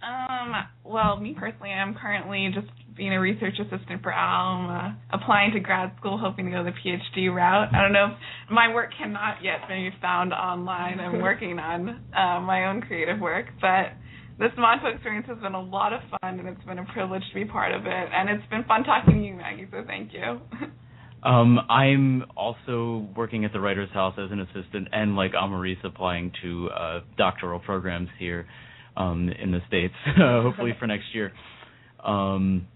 Um, 0.01 0.53
well, 0.83 1.17
me 1.19 1.35
personally, 1.37 1.69
I'm 1.69 1.93
currently 1.93 2.49
just 2.53 2.67
being 2.97 3.13
a 3.13 3.19
research 3.19 3.53
assistant 3.59 4.01
for 4.01 4.11
ALM, 4.13 4.69
uh, 4.69 4.91
applying 5.13 5.53
to 5.53 5.59
grad 5.59 5.93
school, 5.99 6.17
hoping 6.17 6.45
to 6.45 6.51
go 6.51 6.63
the 6.63 6.71
PhD 6.71 7.33
route. 7.33 7.69
I 7.73 7.81
don't 7.81 7.93
know 7.93 8.15
if 8.15 8.51
my 8.51 8.73
work 8.73 8.91
cannot 8.97 9.43
yet 9.43 9.67
be 9.67 9.89
found 10.01 10.33
online. 10.33 10.99
I'm 10.99 11.21
working 11.21 11.59
on 11.59 11.89
uh, 11.89 12.41
my 12.41 12.65
own 12.65 12.81
creative 12.81 13.19
work, 13.19 13.47
but 13.61 13.93
this 14.39 14.51
ModPo 14.57 14.95
experience 14.95 15.27
has 15.27 15.37
been 15.37 15.53
a 15.53 15.61
lot 15.61 15.93
of 15.93 16.01
fun, 16.09 16.39
and 16.39 16.47
it's 16.47 16.63
been 16.65 16.79
a 16.79 16.85
privilege 16.93 17.23
to 17.29 17.35
be 17.35 17.45
part 17.45 17.73
of 17.73 17.85
it. 17.85 18.09
And 18.13 18.29
it's 18.29 18.49
been 18.49 18.63
fun 18.63 18.83
talking 18.83 19.13
to 19.13 19.23
you, 19.23 19.35
Maggie. 19.35 19.67
So 19.71 19.83
thank 19.85 20.13
you. 20.13 20.41
Um, 21.23 21.59
I'm 21.69 22.23
also 22.35 23.07
working 23.15 23.45
at 23.45 23.53
the 23.53 23.59
Writers 23.59 23.89
House 23.93 24.15
as 24.17 24.31
an 24.31 24.39
assistant, 24.39 24.87
and 24.91 25.15
like 25.15 25.33
Amaris, 25.33 25.77
applying 25.83 26.31
to 26.41 26.69
uh, 26.69 26.99
doctoral 27.15 27.59
programs 27.59 28.09
here 28.17 28.47
um, 28.97 29.29
in 29.29 29.51
the 29.51 29.59
states, 29.67 29.93
hopefully 30.17 30.73
for 30.79 30.87
next 30.87 31.13
year. 31.13 31.31
Um, 32.03 32.67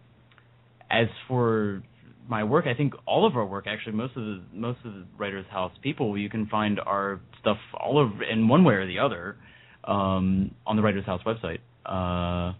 as 0.89 1.07
for 1.27 1.83
my 2.27 2.43
work, 2.43 2.65
I 2.67 2.73
think 2.73 2.93
all 3.05 3.25
of 3.25 3.35
our 3.35 3.45
work, 3.45 3.65
actually, 3.67 3.93
most 3.93 4.15
of 4.15 4.23
the 4.23 4.43
most 4.53 4.79
of 4.85 4.93
the 4.93 5.05
Writers 5.17 5.45
House 5.51 5.71
people, 5.81 6.17
you 6.17 6.29
can 6.29 6.47
find 6.47 6.79
our 6.79 7.19
stuff 7.39 7.57
all 7.73 7.97
over 7.97 8.23
in 8.23 8.47
one 8.47 8.63
way 8.63 8.75
or 8.75 8.87
the 8.87 8.99
other 8.99 9.35
um, 9.83 10.51
on 10.65 10.75
the 10.75 10.81
Writers 10.81 11.05
House 11.05 11.21
website. 11.25 11.59
Uh, 11.85 12.53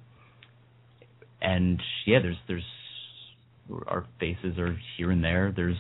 and 1.41 1.81
yeah, 2.05 2.19
there's 2.21 2.37
there's 2.47 2.63
our 3.87 4.05
faces 4.19 4.57
are 4.57 4.77
here 4.97 5.11
and 5.11 5.23
there. 5.23 5.53
There's 5.55 5.77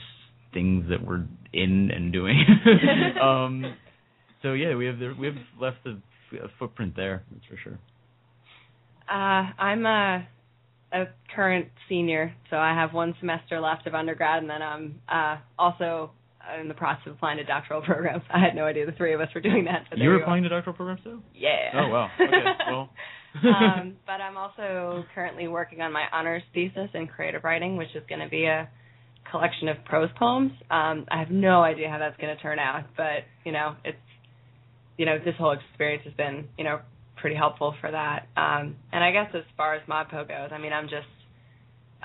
things 0.53 0.85
that 0.89 1.05
we're 1.05 1.25
in 1.53 1.91
and 1.91 2.11
doing. 2.11 2.43
um, 3.21 3.75
so 4.41 4.53
yeah, 4.53 4.75
we 4.75 4.85
have 4.85 4.97
we 5.19 5.27
have 5.27 5.35
left 5.59 5.85
a, 5.85 5.97
a 6.33 6.49
footprint 6.59 6.95
there. 6.95 7.23
That's 7.31 7.45
for 7.45 7.57
sure. 7.57 7.79
Uh, 9.09 9.51
I'm 9.61 9.85
a 9.85 10.27
a 10.93 11.05
current 11.35 11.67
senior, 11.89 12.33
so 12.49 12.57
I 12.57 12.73
have 12.73 12.93
one 12.93 13.15
semester 13.19 13.59
left 13.59 13.85
of 13.85 13.93
undergrad, 13.93 14.41
and 14.41 14.49
then 14.49 14.61
I'm 14.61 15.01
uh, 15.09 15.37
also 15.59 16.11
in 16.59 16.67
the 16.67 16.73
process 16.73 17.07
of 17.07 17.13
applying 17.13 17.37
to 17.37 17.43
doctoral 17.43 17.81
programs. 17.85 18.23
I 18.33 18.39
had 18.39 18.55
no 18.55 18.65
idea 18.65 18.85
the 18.85 18.91
three 18.93 19.13
of 19.13 19.21
us 19.21 19.29
were 19.33 19.41
doing 19.41 19.65
that. 19.65 19.85
you 19.97 20.09
were 20.09 20.17
applying 20.21 20.43
to 20.43 20.49
doctoral 20.49 20.75
programs 20.75 21.03
too? 21.03 21.21
Yeah. 21.33 21.71
Oh 21.73 21.89
wow. 21.89 22.09
Okay. 22.19 22.43
Well. 22.69 22.89
um, 23.43 23.97
but 24.05 24.21
I'm 24.21 24.37
also 24.37 25.03
currently 25.13 25.49
working 25.49 25.81
on 25.81 25.91
my 25.91 26.05
honors 26.13 26.41
thesis 26.53 26.89
in 26.93 27.05
creative 27.07 27.43
writing, 27.43 27.75
which 27.75 27.89
is 27.93 28.01
going 28.07 28.21
to 28.21 28.29
be 28.29 28.45
a 28.45 28.69
collection 29.29 29.67
of 29.67 29.75
prose 29.83 30.09
poems. 30.17 30.53
Um, 30.71 31.05
I 31.11 31.19
have 31.19 31.31
no 31.31 31.61
idea 31.61 31.89
how 31.89 31.97
that's 31.99 32.15
going 32.15 32.33
to 32.33 32.41
turn 32.41 32.59
out, 32.59 32.85
but 32.95 33.27
you 33.43 33.51
know, 33.51 33.75
it's 33.83 33.97
you 34.97 35.05
know, 35.05 35.17
this 35.23 35.35
whole 35.37 35.51
experience 35.51 36.03
has 36.05 36.13
been 36.13 36.47
you 36.57 36.63
know 36.63 36.79
pretty 37.17 37.35
helpful 37.35 37.73
for 37.81 37.91
that. 37.91 38.27
Um, 38.37 38.75
and 38.91 39.03
I 39.03 39.11
guess 39.11 39.29
as 39.33 39.43
far 39.57 39.75
as 39.75 39.81
ModPo 39.87 40.27
goes, 40.27 40.49
I 40.51 40.57
mean, 40.57 40.73
I'm 40.73 40.87
just 40.87 41.07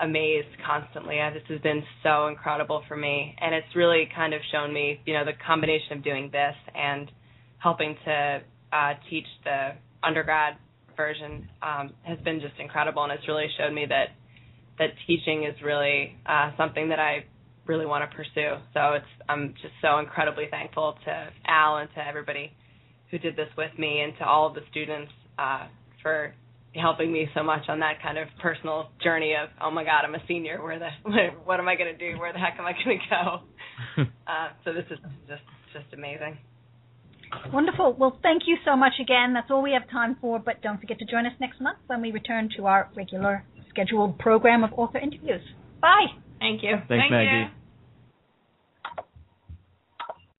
amazed 0.00 0.48
constantly. 0.66 1.18
This 1.34 1.42
has 1.48 1.60
been 1.60 1.82
so 2.02 2.28
incredible 2.28 2.82
for 2.88 2.96
me, 2.96 3.36
and 3.40 3.54
it's 3.54 3.74
really 3.76 4.08
kind 4.14 4.32
of 4.32 4.40
shown 4.50 4.72
me, 4.72 5.00
you 5.04 5.14
know, 5.14 5.24
the 5.24 5.32
combination 5.46 5.98
of 5.98 6.04
doing 6.04 6.30
this 6.32 6.54
and 6.74 7.10
helping 7.58 7.96
to 8.04 8.40
uh, 8.72 8.92
teach 9.10 9.26
the 9.44 9.72
undergrad 10.02 10.56
version 10.96 11.48
um, 11.62 11.92
has 12.02 12.18
been 12.20 12.40
just 12.40 12.54
incredible, 12.58 13.02
and 13.02 13.12
it's 13.12 13.26
really 13.28 13.46
showed 13.58 13.72
me 13.72 13.86
that 13.88 14.08
that 14.78 14.90
teaching 15.06 15.44
is 15.44 15.54
really 15.62 16.16
uh, 16.24 16.52
something 16.56 16.88
that 16.88 16.98
I 16.98 17.24
really 17.66 17.84
want 17.84 18.10
to 18.10 18.16
pursue. 18.16 18.56
So 18.72 18.94
it's 18.94 19.12
I'm 19.28 19.54
just 19.60 19.74
so 19.82 19.98
incredibly 19.98 20.46
thankful 20.50 20.96
to 21.04 21.28
Al 21.46 21.76
and 21.76 21.90
to 21.94 22.06
everybody 22.06 22.52
who 23.10 23.18
did 23.18 23.36
this 23.36 23.48
with 23.56 23.76
me, 23.78 24.00
and 24.00 24.12
to 24.18 24.24
all 24.24 24.46
of 24.46 24.54
the 24.54 24.62
students 24.70 25.12
uh, 25.38 25.66
for 26.02 26.34
helping 26.74 27.12
me 27.12 27.28
so 27.34 27.42
much 27.42 27.62
on 27.68 27.80
that 27.80 28.00
kind 28.02 28.16
of 28.16 28.28
personal 28.40 28.90
journey 29.02 29.34
of 29.34 29.48
oh 29.60 29.70
my 29.70 29.82
god 29.82 30.04
I'm 30.04 30.14
a 30.14 30.22
senior. 30.28 30.62
Where 30.62 30.78
the 30.78 30.88
what 31.44 31.58
am 31.58 31.68
I 31.68 31.76
going 31.76 31.96
to 31.96 31.98
do? 31.98 32.18
Where 32.18 32.32
the 32.32 32.38
heck 32.38 32.56
am 32.58 32.66
I 32.66 32.72
going 32.72 32.98
to 32.98 33.06
go? 33.08 33.40
Uh, 34.28 34.50
so 34.62 34.72
this 34.72 34.84
is 34.90 34.98
just 35.26 35.42
just 35.72 35.86
amazing. 35.92 36.36
Wonderful. 37.52 37.96
Well 37.98 38.18
thank 38.22 38.42
you 38.46 38.56
so 38.64 38.76
much 38.76 38.92
again. 39.00 39.32
That's 39.32 39.50
all 39.50 39.62
we 39.62 39.72
have 39.72 39.90
time 39.90 40.16
for 40.20 40.38
but 40.38 40.62
don't 40.62 40.80
forget 40.80 40.98
to 40.98 41.04
join 41.06 41.26
us 41.26 41.32
next 41.40 41.60
month 41.60 41.78
when 41.86 42.02
we 42.02 42.12
return 42.12 42.50
to 42.56 42.66
our 42.66 42.90
regular 42.94 43.44
scheduled 43.70 44.18
program 44.18 44.62
of 44.62 44.72
author 44.74 44.98
interviews. 44.98 45.42
Bye. 45.80 46.06
Thank 46.38 46.62
you. 46.62 46.76
Thanks 46.76 46.88
thank 46.88 47.10
Maggie. 47.10 47.50
you. 47.52 47.59